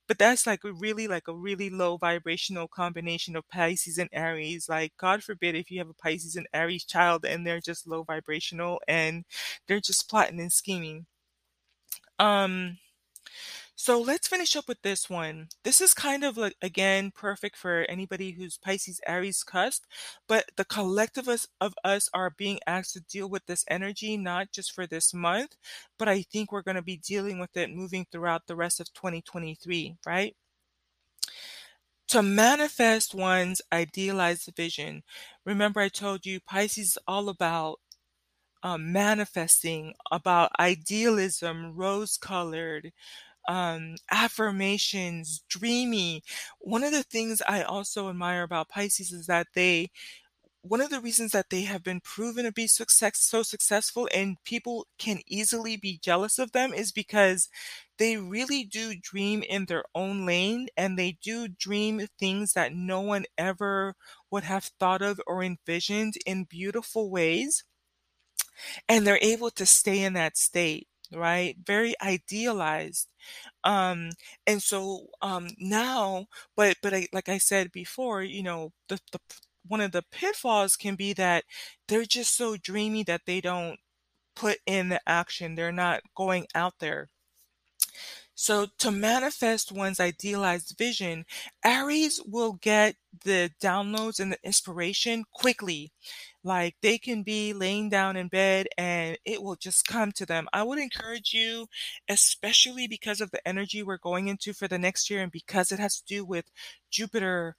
But 0.07 0.17
that's 0.17 0.45
like 0.47 0.61
really 0.63 1.07
like 1.07 1.27
a 1.27 1.35
really 1.35 1.69
low 1.69 1.97
vibrational 1.97 2.67
combination 2.67 3.35
of 3.35 3.47
pisces 3.49 3.97
and 3.97 4.09
aries. 4.11 4.67
Like 4.69 4.93
god 4.97 5.23
forbid 5.23 5.55
if 5.55 5.71
you 5.71 5.79
have 5.79 5.89
a 5.89 5.93
pisces 5.93 6.35
and 6.35 6.47
aries 6.53 6.83
child 6.85 7.25
and 7.25 7.45
they're 7.45 7.61
just 7.61 7.87
low 7.87 8.03
vibrational 8.03 8.81
and 8.87 9.25
they're 9.67 9.79
just 9.81 10.09
plotting 10.09 10.39
and 10.39 10.51
scheming 10.51 11.05
um, 12.19 12.77
so 13.79 14.01
let's 14.01 14.27
finish 14.27 14.55
up 14.55 14.67
with 14.67 14.81
this 14.81 15.07
one. 15.07 15.49
This 15.63 15.81
is 15.81 15.93
kind 15.93 16.23
of 16.23 16.35
like, 16.35 16.55
again, 16.63 17.11
perfect 17.11 17.55
for 17.55 17.85
anybody 17.87 18.31
who's 18.31 18.57
Pisces 18.57 18.99
Aries 19.07 19.43
cusp, 19.43 19.83
but 20.27 20.45
the 20.57 20.65
collective 20.65 21.27
of 21.61 21.75
us 21.83 22.09
are 22.13 22.31
being 22.31 22.59
asked 22.65 22.93
to 22.93 23.01
deal 23.01 23.29
with 23.29 23.45
this 23.45 23.63
energy, 23.69 24.17
not 24.17 24.51
just 24.51 24.71
for 24.71 24.87
this 24.87 25.13
month, 25.13 25.55
but 25.99 26.09
I 26.09 26.23
think 26.23 26.51
we're 26.51 26.63
going 26.63 26.75
to 26.75 26.81
be 26.81 26.97
dealing 26.97 27.39
with 27.39 27.55
it 27.55 27.69
moving 27.69 28.07
throughout 28.11 28.47
the 28.47 28.55
rest 28.55 28.79
of 28.79 28.91
2023, 28.93 29.97
right? 30.07 30.35
To 32.09 32.23
manifest 32.23 33.13
one's 33.13 33.61
idealized 33.71 34.49
vision. 34.55 35.03
Remember, 35.45 35.81
I 35.81 35.89
told 35.89 36.25
you 36.25 36.39
Pisces 36.39 36.87
is 36.87 36.97
all 37.07 37.29
about 37.29 37.79
um, 38.63 38.91
manifesting, 38.91 39.93
about 40.11 40.51
idealism, 40.59 41.75
rose 41.75 42.17
colored, 42.17 42.91
um, 43.47 43.95
affirmations, 44.11 45.43
dreamy. 45.49 46.23
One 46.59 46.83
of 46.83 46.91
the 46.93 47.03
things 47.03 47.41
I 47.47 47.63
also 47.63 48.09
admire 48.09 48.43
about 48.43 48.69
Pisces 48.69 49.11
is 49.11 49.27
that 49.27 49.47
they 49.55 49.91
one 50.61 50.81
of 50.81 50.89
the 50.89 50.99
reasons 50.99 51.31
that 51.31 51.49
they 51.49 51.61
have 51.61 51.83
been 51.83 52.01
proven 52.01 52.43
to 52.43 52.51
be 52.51 52.67
success, 52.67 53.19
so 53.19 53.41
successful 53.41 54.09
and 54.13 54.37
people 54.43 54.85
can 54.97 55.21
easily 55.25 55.77
be 55.77 55.97
jealous 55.97 56.37
of 56.37 56.51
them 56.51 56.73
is 56.73 56.91
because 56.91 57.47
they 57.97 58.17
really 58.17 58.63
do 58.65 58.93
dream 58.99 59.43
in 59.43 59.65
their 59.65 59.83
own 59.95 60.25
lane 60.25 60.67
and 60.75 60.97
they 60.99 61.17
do 61.21 61.47
dream 61.47 62.05
things 62.19 62.53
that 62.53 62.73
no 62.73 62.99
one 63.01 63.25
ever 63.37 63.95
would 64.29 64.43
have 64.43 64.65
thought 64.79 65.01
of 65.01 65.21
or 65.25 65.41
envisioned 65.41 66.15
in 66.25 66.43
beautiful 66.43 67.09
ways. 67.09 67.63
And 68.89 69.05
they're 69.05 69.19
able 69.21 69.51
to 69.51 69.65
stay 69.65 70.03
in 70.03 70.13
that 70.13 70.37
state, 70.37 70.87
right? 71.13 71.55
Very 71.65 71.95
idealized. 72.01 73.07
Um, 73.63 74.11
and 74.47 74.61
so 74.63 75.07
um, 75.21 75.49
now, 75.59 76.27
but 76.55 76.77
but 76.81 76.93
I, 76.93 77.07
like 77.13 77.29
I 77.29 77.37
said 77.39 77.71
before, 77.71 78.23
you 78.23 78.43
know, 78.43 78.71
the 78.89 78.99
the 79.11 79.19
one 79.67 79.81
of 79.81 79.91
the 79.91 80.03
pitfalls 80.11 80.75
can 80.77 80.95
be 80.95 81.13
that 81.13 81.43
they're 81.87 82.05
just 82.05 82.35
so 82.37 82.57
dreamy 82.57 83.03
that 83.03 83.21
they 83.25 83.41
don't 83.41 83.79
put 84.35 84.59
in 84.67 84.89
the 84.89 85.01
action. 85.07 85.55
They're 85.55 85.71
not 85.73 86.01
going 86.15 86.47
out 86.55 86.75
there. 86.79 87.09
So, 88.39 88.67
to 88.77 88.91
manifest 88.91 89.71
one's 89.71 89.99
idealized 89.99 90.75
vision, 90.77 91.25
Aries 91.65 92.21
will 92.23 92.53
get 92.53 92.95
the 93.23 93.49
downloads 93.59 94.19
and 94.19 94.31
the 94.31 94.37
inspiration 94.43 95.25
quickly. 95.33 95.91
Like 96.43 96.75
they 96.83 96.99
can 96.99 97.23
be 97.23 97.51
laying 97.53 97.89
down 97.89 98.15
in 98.15 98.27
bed 98.27 98.67
and 98.77 99.17
it 99.25 99.41
will 99.41 99.55
just 99.55 99.87
come 99.87 100.11
to 100.13 100.25
them. 100.27 100.47
I 100.53 100.61
would 100.61 100.77
encourage 100.77 101.33
you, 101.33 101.65
especially 102.07 102.87
because 102.87 103.21
of 103.21 103.31
the 103.31 103.45
energy 103.47 103.81
we're 103.81 103.97
going 103.97 104.27
into 104.27 104.53
for 104.53 104.67
the 104.67 104.77
next 104.77 105.09
year 105.09 105.23
and 105.23 105.31
because 105.31 105.71
it 105.71 105.79
has 105.79 105.99
to 105.99 106.05
do 106.05 106.23
with 106.23 106.45
Jupiter 106.91 107.55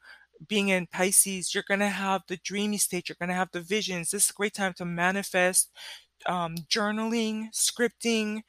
being 0.46 0.68
in 0.68 0.86
Pisces, 0.86 1.52
you're 1.52 1.64
going 1.66 1.80
to 1.80 1.88
have 1.88 2.22
the 2.28 2.36
dreamy 2.36 2.78
state, 2.78 3.08
you're 3.08 3.16
going 3.18 3.30
to 3.30 3.34
have 3.34 3.50
the 3.50 3.60
visions. 3.60 4.12
This 4.12 4.26
is 4.26 4.30
a 4.30 4.34
great 4.34 4.54
time 4.54 4.74
to 4.74 4.84
manifest 4.84 5.70
um, 6.26 6.56
journaling, 6.68 7.48
scripting, 7.52 8.42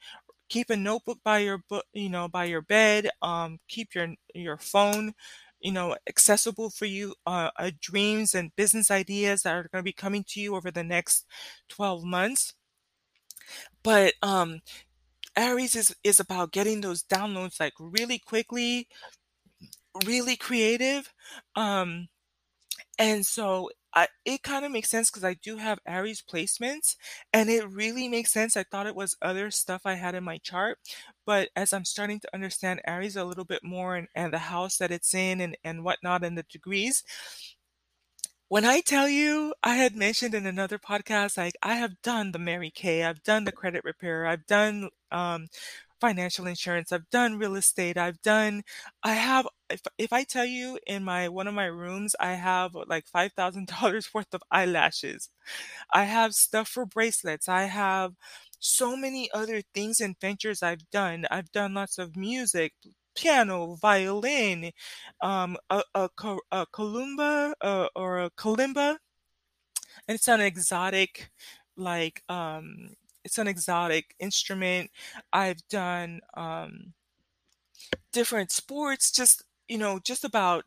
keep 0.50 0.70
a 0.70 0.76
notebook 0.76 1.20
by 1.24 1.40
your 1.40 1.58
book, 1.70 1.86
you 1.94 2.10
know, 2.10 2.28
by 2.28 2.46
your 2.46 2.62
bed. 2.62 3.10
Um, 3.22 3.60
keep 3.68 3.94
your 3.96 4.14
your 4.34 4.58
phone, 4.58 5.14
you 5.60 5.72
know, 5.72 5.96
accessible 6.08 6.70
for 6.70 6.86
you. 6.86 7.14
Uh, 7.26 7.50
uh, 7.58 7.72
dreams 7.80 8.34
and 8.34 8.54
business 8.56 8.90
ideas 8.90 9.42
that 9.44 9.54
are 9.56 9.68
going 9.72 9.82
to 9.82 9.84
be 9.84 9.92
coming 9.94 10.24
to 10.30 10.40
you 10.40 10.56
over 10.56 10.70
the 10.72 10.84
next 10.84 11.26
12 11.70 12.04
months. 12.04 12.54
But 13.82 14.14
um, 14.22 14.60
Aries 15.36 15.76
is 15.76 15.96
is 16.04 16.20
about 16.20 16.52
getting 16.52 16.82
those 16.82 17.04
downloads 17.04 17.60
like 17.60 17.74
really 17.80 18.18
quickly, 18.18 18.88
really 20.04 20.36
creative. 20.36 21.12
Um, 21.56 22.08
and 22.98 23.26
so 23.26 23.70
I, 23.94 24.08
it 24.24 24.42
kind 24.42 24.64
of 24.64 24.72
makes 24.72 24.88
sense 24.90 25.10
because 25.10 25.24
I 25.24 25.34
do 25.34 25.56
have 25.56 25.80
Aries 25.86 26.22
placements 26.22 26.96
and 27.32 27.50
it 27.50 27.68
really 27.68 28.08
makes 28.08 28.30
sense. 28.32 28.56
I 28.56 28.62
thought 28.64 28.86
it 28.86 28.94
was 28.94 29.16
other 29.20 29.50
stuff 29.50 29.82
I 29.84 29.94
had 29.94 30.14
in 30.14 30.24
my 30.24 30.38
chart, 30.38 30.78
but 31.26 31.48
as 31.56 31.72
I'm 31.72 31.84
starting 31.84 32.20
to 32.20 32.34
understand 32.34 32.80
Aries 32.86 33.16
a 33.16 33.24
little 33.24 33.44
bit 33.44 33.64
more 33.64 33.96
and, 33.96 34.08
and 34.14 34.32
the 34.32 34.38
house 34.38 34.76
that 34.78 34.90
it's 34.92 35.14
in 35.14 35.40
and, 35.40 35.56
and 35.64 35.84
whatnot 35.84 36.24
and 36.24 36.38
the 36.38 36.44
degrees, 36.44 37.02
when 38.48 38.64
I 38.64 38.80
tell 38.80 39.08
you, 39.08 39.54
I 39.62 39.76
had 39.76 39.94
mentioned 39.94 40.34
in 40.34 40.44
another 40.44 40.78
podcast, 40.78 41.36
like 41.38 41.54
I 41.62 41.74
have 41.74 42.02
done 42.02 42.32
the 42.32 42.38
Mary 42.38 42.70
Kay, 42.70 43.04
I've 43.04 43.22
done 43.22 43.44
the 43.44 43.52
credit 43.52 43.84
repair, 43.84 44.26
I've 44.26 44.46
done 44.46 44.90
um, 45.12 45.46
financial 46.00 46.46
insurance, 46.46 46.92
I've 46.92 47.08
done 47.10 47.38
real 47.38 47.56
estate, 47.56 47.96
I've 47.98 48.20
done, 48.22 48.62
I 49.02 49.14
have, 49.14 49.46
if, 49.68 49.82
if 49.98 50.12
I 50.12 50.24
tell 50.24 50.44
you 50.46 50.78
in 50.86 51.04
my, 51.04 51.28
one 51.28 51.46
of 51.46 51.54
my 51.54 51.66
rooms, 51.66 52.14
I 52.20 52.32
have 52.34 52.74
like 52.88 53.06
$5,000 53.08 54.10
worth 54.14 54.32
of 54.34 54.42
eyelashes. 54.50 55.28
I 55.92 56.04
have 56.04 56.34
stuff 56.34 56.68
for 56.68 56.86
bracelets. 56.86 57.48
I 57.48 57.64
have 57.64 58.14
so 58.58 58.96
many 58.96 59.30
other 59.32 59.62
things 59.74 60.00
and 60.00 60.18
ventures 60.20 60.62
I've 60.62 60.88
done. 60.90 61.26
I've 61.30 61.52
done 61.52 61.74
lots 61.74 61.98
of 61.98 62.16
music, 62.16 62.74
piano, 63.16 63.76
violin, 63.76 64.72
um, 65.20 65.56
a, 65.70 65.82
a, 65.94 66.08
a 66.52 66.66
kalumba 66.66 67.52
uh, 67.60 67.88
or 67.96 68.20
a 68.20 68.30
kalimba. 68.30 68.98
And 70.08 70.14
it's 70.16 70.28
an 70.28 70.40
exotic, 70.40 71.30
like, 71.76 72.22
um, 72.28 72.94
it's 73.24 73.38
an 73.38 73.48
exotic 73.48 74.14
instrument. 74.20 74.90
I've 75.32 75.66
done 75.68 76.20
um, 76.34 76.94
different 78.12 78.50
sports, 78.52 79.10
just 79.10 79.42
you 79.68 79.78
know, 79.78 79.98
just 80.00 80.24
about 80.24 80.64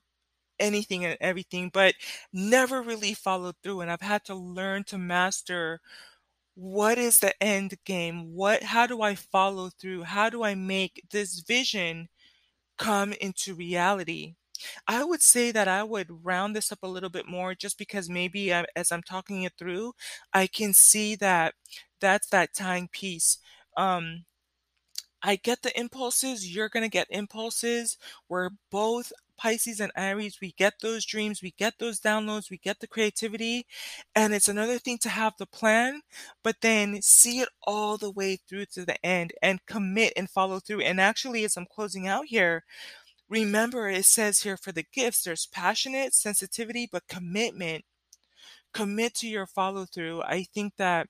anything 0.59 1.05
and 1.05 1.17
everything, 1.21 1.69
but 1.73 1.95
never 2.33 2.81
really 2.81 3.13
followed 3.13 3.55
through. 3.63 3.81
And 3.81 3.91
I've 3.91 4.01
had 4.01 4.23
to 4.25 4.35
learn 4.35 4.83
to 4.85 4.97
master 4.97 5.81
what 6.55 6.97
is 6.99 7.19
the 7.19 7.33
end 7.43 7.75
game? 7.85 8.33
What? 8.35 8.63
How 8.63 8.87
do 8.87 9.01
I 9.01 9.15
follow 9.15 9.69
through? 9.69 10.03
How 10.03 10.29
do 10.29 10.43
I 10.43 10.55
make 10.55 11.03
this 11.11 11.39
vision 11.41 12.09
come 12.77 13.13
into 13.13 13.55
reality? 13.55 14.35
I 14.87 15.03
would 15.03 15.21
say 15.21 15.51
that 15.51 15.67
I 15.67 15.83
would 15.83 16.25
round 16.25 16.55
this 16.55 16.71
up 16.71 16.79
a 16.83 16.87
little 16.87 17.09
bit 17.09 17.27
more 17.27 17.55
just 17.55 17.77
because 17.77 18.09
maybe 18.09 18.53
I, 18.53 18.65
as 18.75 18.91
I'm 18.91 19.03
talking 19.03 19.43
it 19.43 19.53
through, 19.57 19.93
I 20.33 20.47
can 20.47 20.73
see 20.73 21.15
that 21.15 21.55
that's 21.99 22.27
that 22.29 22.53
tying 22.55 22.89
piece. 22.89 23.37
Um, 23.77 24.25
I 25.21 25.37
get 25.37 25.61
the 25.61 25.77
impulses, 25.79 26.53
you're 26.53 26.69
going 26.69 26.83
to 26.83 26.89
get 26.89 27.07
impulses. 27.09 27.97
We're 28.27 28.49
both 28.69 29.13
Pisces 29.37 29.79
and 29.79 29.91
Aries. 29.95 30.39
We 30.41 30.51
get 30.51 30.75
those 30.81 31.05
dreams, 31.05 31.41
we 31.41 31.51
get 31.57 31.79
those 31.79 31.99
downloads, 31.99 32.51
we 32.51 32.57
get 32.57 32.79
the 32.81 32.87
creativity. 32.87 33.65
And 34.15 34.33
it's 34.33 34.49
another 34.49 34.79
thing 34.79 34.97
to 34.99 35.09
have 35.09 35.33
the 35.37 35.45
plan, 35.45 36.01
but 36.43 36.57
then 36.61 37.01
see 37.01 37.39
it 37.39 37.49
all 37.63 37.97
the 37.97 38.11
way 38.11 38.35
through 38.35 38.65
to 38.73 38.85
the 38.85 39.03
end 39.05 39.33
and 39.41 39.65
commit 39.65 40.13
and 40.17 40.29
follow 40.29 40.59
through. 40.59 40.81
And 40.81 40.99
actually, 40.99 41.45
as 41.45 41.55
I'm 41.57 41.65
closing 41.65 42.07
out 42.07 42.25
here, 42.27 42.63
remember 43.33 43.89
it 43.89 44.05
says 44.05 44.41
here 44.41 44.57
for 44.57 44.71
the 44.71 44.85
gifts, 44.93 45.23
there's 45.23 45.47
passionate, 45.47 46.13
sensitivity, 46.13 46.87
but 46.91 47.07
commitment. 47.07 47.83
Commit 48.73 49.15
to 49.15 49.27
your 49.27 49.47
follow 49.47 49.85
through. 49.85 50.23
I 50.23 50.43
think 50.53 50.73
that 50.77 51.07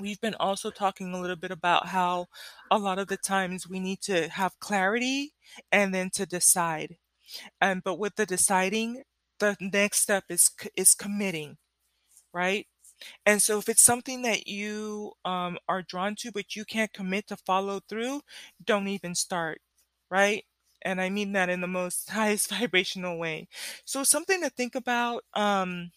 we've 0.00 0.20
been 0.20 0.34
also 0.40 0.70
talking 0.70 1.12
a 1.14 1.20
little 1.20 1.36
bit 1.36 1.50
about 1.50 1.88
how 1.88 2.26
a 2.70 2.78
lot 2.78 2.98
of 2.98 3.08
the 3.08 3.16
times 3.16 3.68
we 3.68 3.80
need 3.80 4.00
to 4.02 4.28
have 4.28 4.58
clarity 4.60 5.32
and 5.72 5.94
then 5.94 6.10
to 6.10 6.26
decide. 6.26 6.96
And 7.60 7.82
but 7.84 7.98
with 7.98 8.16
the 8.16 8.26
deciding, 8.26 9.02
the 9.40 9.56
next 9.60 10.00
step 10.00 10.24
is 10.28 10.50
is 10.76 10.94
committing, 10.94 11.58
right? 12.32 12.66
And 13.26 13.42
so 13.42 13.58
if 13.58 13.68
it's 13.68 13.82
something 13.82 14.22
that 14.22 14.46
you 14.48 15.12
um, 15.24 15.58
are 15.68 15.82
drawn 15.82 16.16
to 16.16 16.32
but 16.32 16.56
you 16.56 16.64
can't 16.64 16.92
commit 16.92 17.28
to 17.28 17.36
follow 17.36 17.80
through, 17.88 18.22
don't 18.64 18.88
even 18.88 19.14
start, 19.14 19.60
right? 20.10 20.44
And 20.86 21.00
I 21.00 21.10
mean 21.10 21.32
that 21.32 21.50
in 21.50 21.60
the 21.60 21.66
most 21.66 22.10
highest 22.18 22.48
vibrational 22.50 23.18
way. 23.18 23.48
So 23.84 24.04
something 24.04 24.40
to 24.42 24.50
think 24.50 24.74
about. 24.74 25.24
Um, 25.34 25.90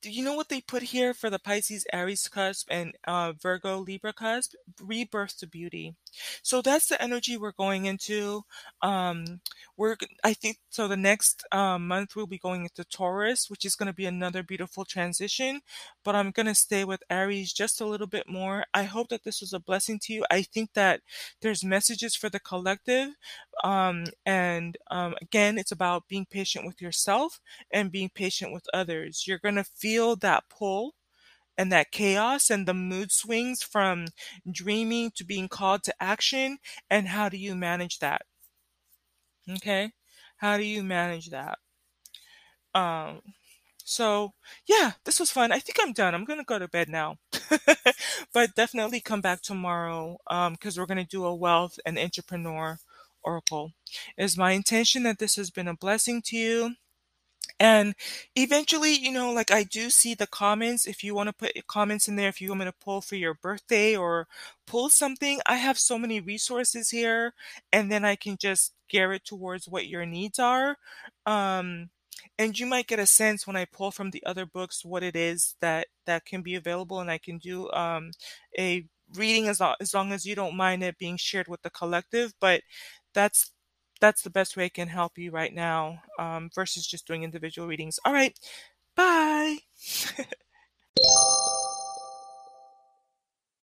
do 0.00 0.10
you 0.10 0.22
know 0.22 0.34
what 0.34 0.48
they 0.48 0.60
put 0.60 0.82
here 0.82 1.12
for 1.12 1.28
the 1.28 1.40
Pisces 1.40 1.84
Aries 1.92 2.28
cusp 2.28 2.68
and 2.70 2.92
uh, 3.06 3.32
Virgo 3.32 3.78
Libra 3.78 4.12
cusp? 4.12 4.54
Rebirth 4.80 5.38
to 5.38 5.46
beauty. 5.46 5.96
So 6.42 6.62
that's 6.62 6.86
the 6.86 7.02
energy 7.02 7.36
we're 7.36 7.52
going 7.52 7.86
into. 7.86 8.44
Um, 8.80 9.40
we're 9.76 9.96
I 10.22 10.34
think 10.34 10.58
so. 10.70 10.86
The 10.86 10.96
next 10.96 11.44
um, 11.50 11.88
month 11.88 12.14
we'll 12.14 12.26
be 12.26 12.38
going 12.38 12.62
into 12.62 12.84
Taurus, 12.84 13.50
which 13.50 13.64
is 13.64 13.74
going 13.74 13.88
to 13.88 13.92
be 13.92 14.06
another 14.06 14.42
beautiful 14.44 14.84
transition. 14.84 15.62
But 16.04 16.14
I'm 16.14 16.30
going 16.30 16.46
to 16.46 16.54
stay 16.54 16.84
with 16.84 17.02
Aries 17.10 17.52
just 17.52 17.80
a 17.80 17.86
little 17.86 18.06
bit 18.06 18.28
more. 18.28 18.64
I 18.72 18.84
hope 18.84 19.08
that 19.08 19.24
this 19.24 19.40
was 19.40 19.52
a 19.52 19.60
blessing 19.60 19.98
to 20.04 20.12
you. 20.12 20.24
I 20.30 20.42
think 20.42 20.74
that 20.74 21.00
there's 21.42 21.64
messages 21.64 22.14
for 22.14 22.28
the 22.28 22.40
collective, 22.40 23.10
um, 23.64 24.06
and 24.26 24.76
um, 24.90 25.14
again, 25.20 25.58
it's 25.58 25.72
about 25.72 26.08
being 26.08 26.26
patient 26.26 26.66
with 26.66 26.80
yourself 26.80 27.40
and 27.72 27.92
being 27.92 28.10
patient 28.14 28.52
with 28.52 28.66
others. 28.74 29.24
You're 29.26 29.38
going 29.38 29.56
to 29.56 29.64
feel 29.64 30.16
that 30.16 30.44
pull 30.48 30.94
and 31.58 31.72
that 31.72 31.92
chaos 31.92 32.50
and 32.50 32.66
the 32.66 32.74
mood 32.74 33.12
swings 33.12 33.62
from 33.62 34.06
dreaming 34.50 35.12
to 35.16 35.24
being 35.24 35.48
called 35.48 35.84
to 35.84 35.94
action. 36.00 36.58
And 36.90 37.08
how 37.08 37.28
do 37.28 37.36
you 37.38 37.54
manage 37.56 37.98
that? 38.00 38.22
Okay. 39.48 39.92
How 40.38 40.56
do 40.56 40.62
you 40.64 40.82
manage 40.82 41.28
that? 41.30 41.58
Um, 42.74 43.20
so 43.84 44.34
yeah, 44.66 44.92
this 45.04 45.20
was 45.20 45.30
fun. 45.30 45.52
I 45.52 45.58
think 45.60 45.78
I'm 45.80 45.92
done. 45.92 46.14
I'm 46.14 46.24
gonna 46.24 46.44
go 46.44 46.58
to 46.58 46.68
bed 46.68 46.88
now, 46.88 47.16
but 48.34 48.54
definitely 48.54 49.00
come 49.00 49.20
back 49.20 49.42
tomorrow 49.42 50.18
because 50.52 50.78
um, 50.78 50.82
we're 50.82 50.86
gonna 50.86 51.04
do 51.04 51.24
a 51.24 51.34
wealth 51.34 51.78
and 51.86 51.98
entrepreneur 51.98 52.78
oracle. 53.22 53.72
It 54.16 54.24
is 54.24 54.36
my 54.36 54.52
intention 54.52 55.02
that 55.04 55.18
this 55.18 55.36
has 55.36 55.50
been 55.50 55.68
a 55.68 55.74
blessing 55.76 56.22
to 56.26 56.36
you 56.36 56.74
And 57.60 57.94
eventually, 58.36 58.92
you 58.92 59.10
know, 59.10 59.32
like 59.32 59.50
I 59.50 59.64
do 59.64 59.90
see 59.90 60.14
the 60.14 60.26
comments. 60.26 60.86
If 60.86 61.02
you 61.02 61.14
want 61.14 61.28
to 61.28 61.32
put 61.32 61.66
comments 61.66 62.06
in 62.08 62.16
there, 62.16 62.28
if 62.28 62.40
you 62.40 62.48
want 62.50 62.60
me 62.60 62.64
to 62.66 62.72
pull 62.72 63.00
for 63.00 63.16
your 63.16 63.34
birthday 63.34 63.96
or 63.96 64.28
pull 64.66 64.90
something, 64.90 65.40
I 65.46 65.56
have 65.56 65.78
so 65.78 65.98
many 65.98 66.20
resources 66.20 66.90
here, 66.90 67.34
and 67.72 67.90
then 67.90 68.04
I 68.04 68.14
can 68.16 68.36
just 68.38 68.74
gear 68.88 69.12
it 69.12 69.24
towards 69.24 69.68
what 69.68 69.88
your 69.88 70.06
needs 70.06 70.38
are. 70.38 70.76
Um, 71.26 71.90
and 72.38 72.58
you 72.58 72.66
might 72.66 72.86
get 72.86 72.98
a 73.00 73.06
sense 73.06 73.46
when 73.46 73.56
I 73.56 73.64
pull 73.64 73.90
from 73.90 74.10
the 74.10 74.24
other 74.24 74.46
books 74.46 74.84
what 74.84 75.02
it 75.02 75.16
is 75.16 75.56
that 75.60 75.88
that 76.06 76.24
can 76.26 76.42
be 76.42 76.54
available, 76.54 77.00
and 77.00 77.10
I 77.10 77.18
can 77.18 77.38
do 77.38 77.70
um, 77.72 78.12
a 78.58 78.84
reading 79.14 79.48
as, 79.48 79.58
lo- 79.60 79.74
as 79.80 79.94
long 79.94 80.12
as 80.12 80.26
you 80.26 80.34
don't 80.34 80.56
mind 80.56 80.82
it 80.84 80.98
being 80.98 81.16
shared 81.16 81.48
with 81.48 81.62
the 81.62 81.70
collective. 81.70 82.34
But 82.40 82.62
that's 83.18 83.52
that's 84.00 84.22
the 84.22 84.30
best 84.30 84.56
way 84.56 84.66
I 84.66 84.68
can 84.68 84.88
help 84.88 85.18
you 85.18 85.30
right 85.32 85.52
now 85.52 86.02
um, 86.20 86.50
versus 86.54 86.86
just 86.86 87.06
doing 87.06 87.24
individual 87.24 87.66
readings. 87.68 87.98
All 88.04 88.12
right, 88.12 88.38
bye. 88.96 89.58